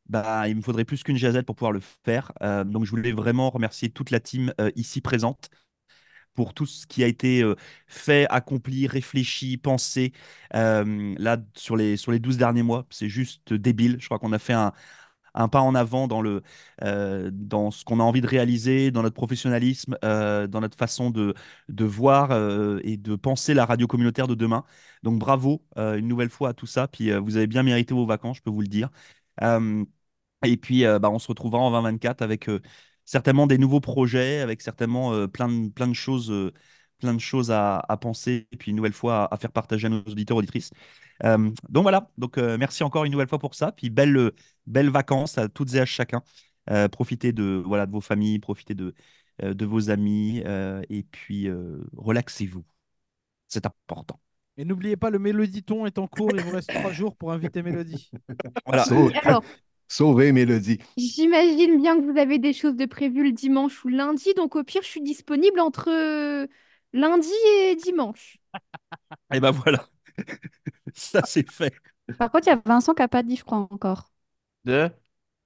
bah, 0.09 0.47
il 0.49 0.57
me 0.57 0.61
faudrait 0.61 0.85
plus 0.85 1.03
qu'une 1.03 1.17
jazette 1.17 1.45
pour 1.45 1.55
pouvoir 1.55 1.73
le 1.73 1.81
faire. 2.05 2.33
Donc, 2.65 2.85
je 2.85 2.91
voulais 2.91 3.13
vraiment 3.13 3.49
remercier 3.51 3.89
toute 3.89 4.11
la 4.11 4.19
team 4.21 4.53
ici 4.75 5.01
présente 5.01 5.49
pour 6.33 6.53
tout 6.53 6.65
ce 6.65 6.87
qui 6.87 7.03
a 7.03 7.07
été 7.07 7.43
fait, 7.87 8.27
accompli, 8.29 8.87
réfléchi, 8.87 9.57
pensé 9.57 10.13
là 10.53 11.37
sur 11.55 11.75
les, 11.77 11.97
sur 11.97 12.11
les 12.11 12.19
12 12.19 12.37
derniers 12.37 12.63
mois. 12.63 12.85
C'est 12.89 13.09
juste 13.09 13.53
débile. 13.53 13.97
Je 13.99 14.05
crois 14.05 14.19
qu'on 14.19 14.33
a 14.33 14.39
fait 14.39 14.53
un, 14.53 14.73
un 15.33 15.47
pas 15.47 15.61
en 15.61 15.75
avant 15.75 16.07
dans, 16.07 16.21
le, 16.21 16.41
euh, 16.83 17.29
dans 17.33 17.71
ce 17.71 17.83
qu'on 17.85 17.99
a 17.99 18.03
envie 18.03 18.21
de 18.21 18.27
réaliser, 18.27 18.91
dans 18.91 19.01
notre 19.03 19.15
professionnalisme, 19.15 19.97
euh, 20.03 20.47
dans 20.47 20.61
notre 20.61 20.77
façon 20.77 21.09
de, 21.09 21.33
de 21.69 21.85
voir 21.85 22.31
euh, 22.31 22.79
et 22.83 22.97
de 22.97 23.15
penser 23.15 23.53
la 23.53 23.65
radio 23.65 23.87
communautaire 23.87 24.27
de 24.27 24.35
demain. 24.35 24.63
Donc 25.03 25.19
bravo 25.19 25.63
une 25.77 26.07
nouvelle 26.07 26.29
fois 26.29 26.49
à 26.49 26.53
tout 26.53 26.67
ça. 26.67 26.87
Puis 26.87 27.11
vous 27.17 27.37
avez 27.37 27.47
bien 27.47 27.63
mérité 27.63 27.93
vos 27.93 28.05
vacances, 28.05 28.37
je 28.37 28.41
peux 28.43 28.49
vous 28.51 28.61
le 28.61 28.67
dire. 28.67 28.89
Et 30.43 30.57
puis 30.57 30.83
bah, 30.83 31.09
on 31.11 31.19
se 31.19 31.27
retrouvera 31.27 31.61
en 31.61 31.71
2024 31.71 32.21
avec 32.21 32.49
certainement 33.05 33.47
des 33.47 33.57
nouveaux 33.57 33.79
projets, 33.81 34.39
avec 34.41 34.61
certainement 34.61 35.27
plein, 35.27 35.47
de, 35.49 35.69
plein 35.69 35.87
de 35.87 35.93
choses. 35.93 36.31
plein 36.99 37.13
de 37.13 37.19
choses 37.19 37.51
à, 37.51 37.79
à 37.89 37.97
penser 37.97 38.47
et 38.51 38.57
puis 38.57 38.71
une 38.71 38.77
nouvelle 38.77 38.93
fois 38.93 39.25
à, 39.25 39.35
à 39.35 39.37
faire 39.37 39.51
partager 39.51 39.87
à 39.87 39.89
nos 39.89 40.01
auditeurs 40.03 40.37
auditrices. 40.37 40.71
Euh, 41.23 41.51
donc 41.69 41.83
voilà, 41.83 42.09
donc 42.17 42.37
euh, 42.37 42.57
merci 42.57 42.83
encore 42.83 43.05
une 43.05 43.11
nouvelle 43.11 43.27
fois 43.29 43.39
pour 43.39 43.55
ça. 43.55 43.71
Puis 43.71 43.89
belle, 43.89 44.17
euh, 44.17 44.31
belles 44.65 44.89
vacances 44.89 45.37
à 45.37 45.47
toutes 45.49 45.73
et 45.75 45.79
à 45.79 45.85
chacun. 45.85 46.21
Euh, 46.69 46.87
profitez 46.87 47.31
de, 47.33 47.61
voilà, 47.65 47.85
de 47.85 47.91
vos 47.91 48.01
familles, 48.01 48.39
profitez 48.39 48.75
de, 48.75 48.93
euh, 49.43 49.53
de 49.53 49.65
vos 49.65 49.89
amis 49.89 50.41
euh, 50.45 50.81
et 50.89 51.03
puis 51.03 51.47
euh, 51.47 51.77
relaxez-vous. 51.97 52.63
C'est 53.47 53.65
important. 53.65 54.19
Et 54.57 54.65
n'oubliez 54.65 54.97
pas, 54.97 55.09
le 55.09 55.19
Méloditon 55.19 55.85
est 55.85 55.97
en 55.97 56.07
cours, 56.07 56.31
il 56.33 56.41
vous 56.41 56.51
reste 56.51 56.73
trois 56.73 56.91
jours 56.91 57.15
pour 57.15 57.31
inviter 57.31 57.61
Mélodie. 57.63 58.11
Voilà. 58.65 58.83
Sau- 58.85 59.11
Alors, 59.23 59.43
Sauver 59.87 60.31
Mélodie. 60.31 60.79
j'imagine 60.97 61.81
bien 61.81 61.97
que 61.99 62.09
vous 62.11 62.17
avez 62.17 62.39
des 62.39 62.53
choses 62.53 62.75
de 62.75 62.85
prévues 62.85 63.23
le 63.23 63.31
dimanche 63.31 63.83
ou 63.85 63.89
lundi, 63.89 64.33
donc 64.35 64.55
au 64.55 64.63
pire, 64.63 64.81
je 64.83 64.87
suis 64.87 65.01
disponible 65.01 65.59
entre 65.59 65.89
lundi 66.93 67.29
et 67.59 67.75
dimanche. 67.75 68.37
Et 69.33 69.39
ben 69.39 69.51
voilà. 69.51 69.87
ça 70.95 71.21
c'est 71.25 71.49
fait. 71.51 71.73
Par 72.17 72.31
contre, 72.31 72.47
il 72.47 72.51
y 72.51 72.53
a 72.53 72.61
Vincent 72.65 72.93
qui 72.93 73.01
n'a 73.01 73.07
pas 73.09 73.21
dit, 73.23 73.35
je 73.35 73.43
crois, 73.43 73.57
encore. 73.69 74.11
de... 74.65 74.89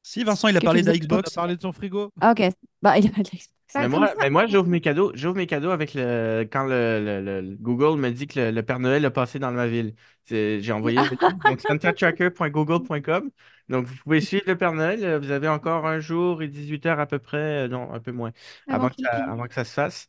Si 0.03 0.23
Vincent 0.23 0.47
il 0.49 0.57
a 0.57 0.61
parlé 0.61 0.81
de 0.83 0.87
la 0.87 0.93
faisais- 0.93 1.03
On 1.09 1.19
a 1.19 1.23
Xbox, 1.23 1.31
parlé 1.31 1.55
de 1.55 1.61
son 1.61 1.71
frigo? 1.71 2.11
Ah, 2.21 2.31
ok. 2.31 2.41
Bah, 2.81 2.97
il 2.97 3.07
a 3.07 3.11
pas 3.11 3.23
de 3.23 3.29
Mais 3.77 3.89
moi, 3.89 4.07
ça. 4.07 4.15
mais 4.21 4.29
moi 4.29 4.47
j'ouvre 4.47 4.69
mes 4.69 4.79
cadeaux. 4.79 5.11
J'ouvre 5.15 5.35
mes 5.35 5.47
cadeaux 5.47 5.69
avec 5.71 5.93
le 5.95 6.47
quand 6.49 6.63
le, 6.63 7.01
le- 7.03 7.21
le- 7.21 7.41
le 7.41 7.55
Google 7.57 7.99
me 7.99 8.09
dit 8.11 8.25
que 8.25 8.39
le, 8.39 8.51
le 8.51 8.63
Père 8.63 8.79
Noël 8.79 9.03
a 9.05 9.11
passé 9.11 9.37
dans 9.37 9.51
ma 9.51 9.67
ville. 9.67 9.95
J'ai 10.29 10.71
envoyé 10.71 11.09
donc 11.43 11.59
santatracker.google.com. 11.59 13.31
Donc 13.67 13.85
vous 13.87 13.95
pouvez 13.97 14.21
suivre 14.21 14.43
le 14.47 14.57
Père 14.57 14.71
Noël. 14.73 15.17
Vous 15.19 15.29
avez 15.31 15.49
encore 15.49 15.85
un 15.87 15.99
jour 15.99 16.41
et 16.41 16.47
18 16.47 16.85
heures 16.85 17.01
à 17.01 17.05
peu 17.05 17.19
près, 17.19 17.65
euh, 17.65 17.67
non, 17.67 17.91
un 17.91 17.99
peu 17.99 18.13
moins, 18.13 18.31
Avant 18.67 18.87
avant 18.87 18.89
que 18.89 18.95
qu'il 18.95 19.03
ça, 19.03 19.09
pile. 19.09 19.33
avant 19.33 19.45
que 19.47 19.53
ça 19.53 19.65
se 19.65 19.73
fasse. 19.73 20.07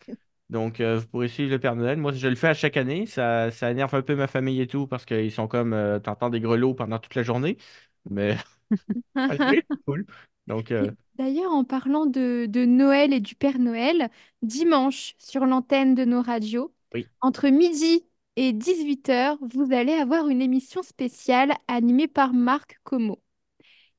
Donc 0.51 0.81
euh, 0.81 0.99
vous 1.01 1.07
pourrez 1.09 1.29
suivre 1.29 1.51
le 1.51 1.59
Père 1.59 1.75
Noël. 1.77 1.99
Moi, 1.99 2.13
je 2.13 2.29
le 2.29 2.37
fais 2.37 2.49
à 2.49 2.55
chaque 2.55 2.77
année. 2.77 3.07
Ça, 3.07 3.51
ça 3.51 3.71
énerve 3.71 3.95
un 3.95 4.03
peu 4.03 4.15
ma 4.15 4.27
famille 4.29 4.61
et 4.61 4.67
tout 4.67 4.87
parce 4.87 5.05
qu'ils 5.05 5.33
sont 5.33 5.49
comme 5.49 5.73
euh, 5.73 5.99
t'entends 5.99 6.31
des 6.31 6.41
grelots 6.41 6.75
pendant 6.75 6.99
toute 6.99 7.15
la 7.17 7.23
journée. 7.25 7.57
Mais 8.11 8.37
c'est 9.51 9.67
cool. 9.87 10.07
Donc 10.47 10.71
euh, 10.73 10.93
D'ailleurs, 11.17 11.53
en 11.53 11.65
parlant 11.65 12.07
de, 12.07 12.47
de 12.49 12.65
Noël 12.65 13.13
et 13.13 13.21
du 13.21 13.35
Père 13.35 13.59
Noël, 13.59 14.11
dimanche, 14.43 15.15
sur 15.19 15.47
l'antenne 15.47 15.95
de 15.95 16.05
nos 16.05 16.21
radios, 16.23 16.75
Oui. 16.95 17.11
entre 17.21 17.49
midi 17.49 18.05
et 18.37 18.53
18h, 18.53 19.39
vous 19.41 19.73
allez 19.73 19.95
avoir 19.95 20.29
une 20.29 20.43
émission 20.43 20.83
spéciale 20.83 21.53
animée 21.69 22.09
par 22.09 22.35
Marc 22.35 22.79
Como. 22.85 23.23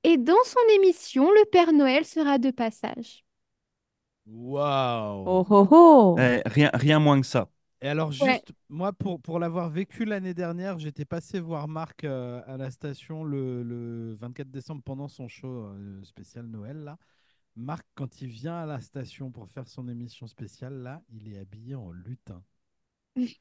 Et 0.03 0.17
dans 0.17 0.43
son 0.45 0.59
émission, 0.75 1.31
le 1.31 1.45
Père 1.51 1.73
Noël 1.73 2.05
sera 2.05 2.39
de 2.39 2.51
passage. 2.51 3.25
Waouh! 4.27 5.25
Oh 5.25 5.45
oh 5.49 5.67
oh! 5.71 6.17
eh, 6.17 6.41
rien, 6.45 6.69
rien 6.73 6.99
moins 6.99 7.21
que 7.21 7.27
ça. 7.27 7.49
Et 7.81 7.87
alors, 7.87 8.11
juste, 8.11 8.51
Ouais. 8.51 8.55
moi, 8.69 8.91
pour, 8.93 9.21
pour 9.21 9.39
l'avoir 9.39 9.69
vécu 9.69 10.05
l'année 10.05 10.33
dernière, 10.33 10.79
j'étais 10.79 11.05
passé 11.05 11.39
voir 11.39 11.67
Marc 11.67 12.03
euh, 12.03 12.41
à 12.47 12.57
la 12.57 12.71
station 12.71 13.23
le, 13.23 13.63
le 13.63 14.13
24 14.15 14.49
décembre 14.49 14.81
pendant 14.83 15.07
son 15.07 15.27
show 15.27 15.47
euh, 15.65 16.03
spécial 16.03 16.47
Noël. 16.47 16.77
Là. 16.83 16.97
Marc, 17.55 17.85
quand 17.95 18.21
il 18.21 18.29
vient 18.29 18.57
à 18.57 18.65
la 18.67 18.81
station 18.81 19.31
pour 19.31 19.49
faire 19.49 19.67
son 19.67 19.87
émission 19.89 20.27
spéciale, 20.27 20.75
là, 20.83 21.03
il 21.09 21.27
est 21.33 21.39
habillé 21.39 21.75
en 21.75 21.91
lutin. 21.91 22.43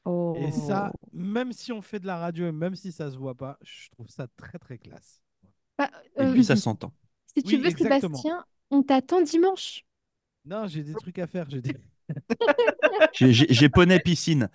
Oh. 0.05 0.33
Et 0.33 0.51
ça, 0.51 0.91
même 1.11 1.51
si 1.51 1.71
on 1.71 1.81
fait 1.81 1.99
de 1.99 2.07
la 2.07 2.17
radio 2.17 2.47
et 2.47 2.51
même 2.51 2.75
si 2.75 2.91
ça 2.91 3.09
se 3.11 3.17
voit 3.17 3.35
pas, 3.35 3.57
je 3.61 3.89
trouve 3.89 4.07
ça 4.09 4.27
très 4.37 4.59
très 4.59 4.77
classe. 4.77 5.21
Bah, 5.77 5.89
Et 6.17 6.23
euh, 6.23 6.33
puis 6.33 6.43
ça 6.45 6.55
s'entend. 6.55 6.93
si 7.35 7.43
tu 7.43 7.57
Oui, 7.57 7.57
veux, 7.57 7.69
exactement. 7.69 8.19
Sébastien, 8.19 8.45
on 8.71 8.83
t'attend 8.83 9.21
dimanche. 9.21 9.85
Non, 10.47 10.67
j'ai 10.67 10.83
des 10.83 10.93
trucs 10.93 11.19
à 11.19 11.27
faire. 11.27 11.49
J'ai 11.49 11.61
des... 11.61 11.75
J'ai- 13.13 13.69
poney 13.69 13.99
piscine. 13.99 14.49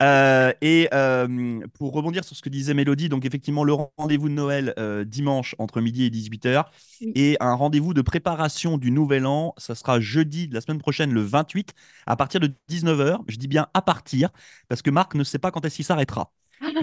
Euh, 0.00 0.52
et 0.60 0.88
euh, 0.94 1.58
pour 1.74 1.92
rebondir 1.92 2.22
sur 2.24 2.36
ce 2.36 2.40
que 2.40 2.48
disait 2.48 2.72
Mélodie, 2.72 3.08
donc 3.08 3.24
effectivement 3.24 3.64
le 3.64 3.72
rendez-vous 3.98 4.28
de 4.28 4.34
Noël 4.34 4.72
euh, 4.78 5.04
dimanche 5.04 5.56
entre 5.58 5.80
midi 5.80 6.04
et 6.04 6.10
18h 6.10 6.66
Oui. 7.00 7.12
et 7.16 7.36
un 7.40 7.54
rendez-vous 7.54 7.94
de 7.94 8.00
préparation 8.02 8.78
du 8.78 8.92
nouvel 8.92 9.26
an, 9.26 9.54
ça 9.58 9.74
sera 9.74 9.98
jeudi 9.98 10.46
de 10.46 10.54
la 10.54 10.60
semaine 10.60 10.78
prochaine 10.78 11.12
le 11.12 11.22
28 11.22 11.74
à 12.06 12.14
partir 12.14 12.38
de 12.38 12.54
19h. 12.68 13.18
Je 13.26 13.36
dis 13.38 13.48
bien 13.48 13.66
à 13.74 13.82
partir 13.82 14.30
parce 14.68 14.82
que 14.82 14.90
Marc 14.90 15.16
ne 15.16 15.24
sait 15.24 15.40
pas 15.40 15.50
quand 15.50 15.64
est-ce 15.64 15.74
qu'il 15.76 15.84
s'arrêtera. 15.84 16.32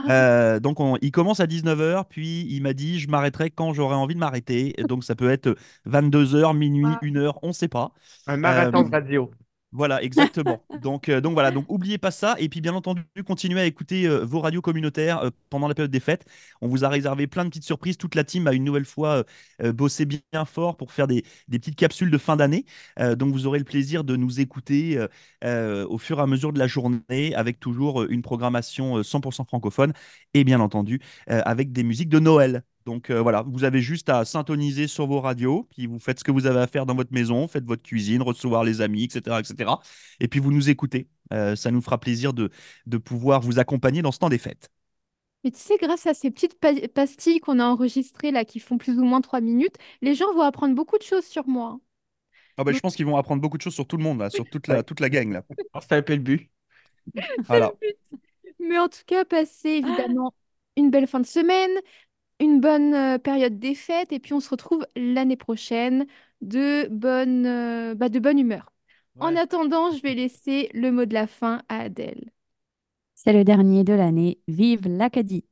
Euh, 0.10 0.60
donc 0.60 0.80
on- 0.80 0.98
il 1.02 1.12
commence 1.12 1.40
à 1.40 1.48
19h, 1.48 2.06
puis 2.06 2.46
il 2.50 2.62
m'a 2.62 2.74
dit 2.74 3.00
je 3.00 3.08
m'arrêterai 3.10 3.50
quand 3.52 3.74
j'aurai 3.74 3.96
envie 3.96 4.14
de 4.16 4.20
m'arrêter. 4.20 4.74
Donc 4.88 5.04
ça 5.04 5.16
peut 5.16 5.30
être 5.30 5.56
22h, 5.86 6.54
minuit, 6.54 6.86
Ah. 6.88 7.00
1h, 7.02 7.40
on 7.42 7.48
ne 7.50 7.54
sait 7.54 7.68
pas. 7.68 7.92
un 8.28 8.38
marathon 8.38 8.80
Euh, 8.80 8.84
de 8.84 8.92
radio. 8.92 9.32
Voilà, 9.76 10.02
exactement. 10.04 10.64
donc, 10.82 11.10
euh, 11.10 11.20
donc 11.20 11.34
voilà, 11.34 11.52
donc 11.52 11.66
oubliez 11.70 11.98
pas 11.98 12.10
ça. 12.12 12.36
Et 12.40 12.48
puis 12.48 12.62
bien 12.62 12.74
entendu, 12.74 13.02
continuez 13.28 13.60
à 13.60 13.66
écouter 13.66 14.08
euh, 14.08 14.24
vos 14.24 14.40
radios 14.40 14.62
communautaires 14.62 15.20
euh, 15.20 15.32
pendant 15.50 15.68
la 15.68 15.76
période 15.76 15.92
des 15.92 16.00
fêtes. 16.00 16.26
On 16.62 16.70
vous 16.70 16.86
a 16.86 16.90
réservé 16.90 17.28
plein 17.28 17.44
de 17.44 17.50
petites 17.50 17.66
surprises. 17.66 17.98
Toute 17.98 18.16
la 18.16 18.24
team 18.24 18.48
a 18.48 18.54
une 18.54 18.64
nouvelle 18.64 18.86
fois 18.86 19.24
bossé 19.74 20.06
bien 20.06 20.46
fort 20.46 20.78
pour 20.78 20.92
faire 20.94 21.08
des, 21.08 21.24
des 21.50 21.60
petites 21.60 21.76
capsules 21.76 22.10
de 22.12 22.18
fin 22.18 22.36
d'année. 22.38 22.66
Donc 22.98 23.34
vous 23.34 23.48
aurez 23.48 23.60
le 23.60 23.66
plaisir 23.66 24.04
de 24.04 24.16
nous 24.16 24.40
écouter 24.40 24.98
au 25.44 25.98
fur 25.98 26.20
et 26.20 26.22
à 26.22 26.28
mesure 26.28 26.54
de 26.54 26.60
la 26.60 26.68
journée 26.68 27.34
avec 27.36 27.60
toujours 27.60 28.04
une 28.04 28.22
programmation 28.22 28.98
euh, 28.98 29.04
100% 29.04 29.46
francophone 29.46 29.94
et 30.34 30.44
bien 30.44 30.60
entendu 30.60 31.02
avec 31.28 31.72
des 31.72 31.84
musiques 31.84 32.10
de 32.10 32.20
Noël. 32.20 32.64
Donc 32.86 33.10
euh, 33.10 33.20
voilà, 33.22 33.42
vous 33.42 33.64
avez 33.64 33.82
juste 33.82 34.10
à 34.10 34.26
syntoniser 34.26 34.88
sur 34.88 35.08
vos 35.08 35.20
radios, 35.20 35.68
puis 35.72 35.88
vous 35.88 35.98
faites 36.00 36.20
ce 36.20 36.24
que 36.24 36.32
vous 36.32 36.46
avez 36.46 36.60
à 36.60 36.68
faire 36.68 36.86
dans 36.86 36.94
votre 36.96 37.12
maison, 37.14 37.48
faites 37.48 37.66
votre 37.66 37.82
cuisine, 37.82 38.22
recevoir 38.22 38.64
les 38.64 38.82
amis, 38.82 39.06
etc. 39.06 39.40
etc. 39.40 39.82
et 40.20 40.28
puis 40.28 40.40
vous 40.40 40.52
nous 40.52 40.70
écoutez. 40.70 41.08
Euh, 41.34 41.56
ça 41.56 41.72
nous 41.72 41.82
fera 41.82 42.00
plaisir 42.00 42.34
de, 42.34 42.52
de 42.86 42.98
pouvoir 42.98 43.42
vous 43.42 43.58
accompagner 43.58 44.04
dans 44.04 44.12
ce 44.12 44.20
temps 44.20 44.30
des 44.30 44.38
fêtes. 44.38 44.70
Mais 45.46 45.52
tu 45.52 45.60
sais, 45.60 45.78
grâce 45.78 46.08
à 46.08 46.14
ces 46.14 46.30
petites 46.32 46.60
pa- 46.60 46.88
pastilles 46.94 47.40
qu'on 47.40 47.60
a 47.60 47.66
enregistrées 47.66 48.32
là, 48.32 48.44
qui 48.46 48.60
font 48.60 48.78
plus 48.78 48.98
ou 49.00 49.04
moins 49.06 49.22
trois 49.22 49.40
minutes, 49.42 49.78
les 50.02 50.14
gens 50.16 50.34
vont 50.34 50.42
apprendre 50.42 50.76
beaucoup 50.76 50.98
de 50.98 51.04
choses 51.04 51.26
sur 51.26 51.48
moi. 51.48 51.80
Ah 52.58 52.64
bah, 52.64 52.72
je 52.72 52.80
pense 52.80 52.96
qu'ils 52.96 53.06
vont 53.06 53.18
apprendre 53.18 53.42
beaucoup 53.42 53.58
de 53.58 53.62
choses 53.62 53.74
sur 53.76 53.88
tout 53.88 53.98
le 53.98 54.04
monde, 54.04 54.20
là, 54.20 54.30
sur 54.30 54.48
toute 54.48 54.68
la, 54.68 54.84
toute 54.84 55.00
la 55.00 55.10
gang. 55.10 55.42
C'est 55.82 55.94
un 55.94 56.02
peu 56.02 56.14
le 56.16 56.22
but. 56.22 56.50
Voilà. 57.48 57.74
Mais 58.60 58.78
en 58.80 58.90
tout 58.90 59.04
cas, 59.06 59.26
passez 59.26 59.70
évidemment 59.70 60.34
une 60.78 60.90
belle 60.92 61.08
fin 61.08 61.20
de 61.20 61.26
semaine, 61.26 61.72
une 62.40 62.60
bonne 62.62 62.94
euh, 62.94 63.18
période 63.18 63.60
des 63.60 63.76
fêtes, 63.76 64.12
et 64.14 64.20
puis 64.20 64.34
on 64.34 64.40
se 64.40 64.50
retrouve 64.50 64.86
l'année 64.96 65.38
prochaine 65.38 66.06
de 66.42 66.88
bonne, 66.90 67.46
euh, 67.46 67.96
bah, 67.96 68.10
de 68.10 68.20
bonne 68.20 68.40
humeur. 68.40 68.72
En 69.20 69.36
Ouais. 69.36 69.38
attendant, 69.38 69.92
je 69.92 70.02
vais 70.02 70.14
laisser 70.16 70.70
le 70.74 70.92
mot 70.92 71.06
de 71.06 71.14
la 71.14 71.28
fin 71.28 71.62
à 71.70 71.80
Adèle. 71.82 72.32
C'est 73.14 73.34
le 73.34 73.44
dernier 73.44 73.84
de 73.84 73.92
l'année. 73.94 74.40
Vive 74.48 74.88
l'Acadie! 74.88 75.44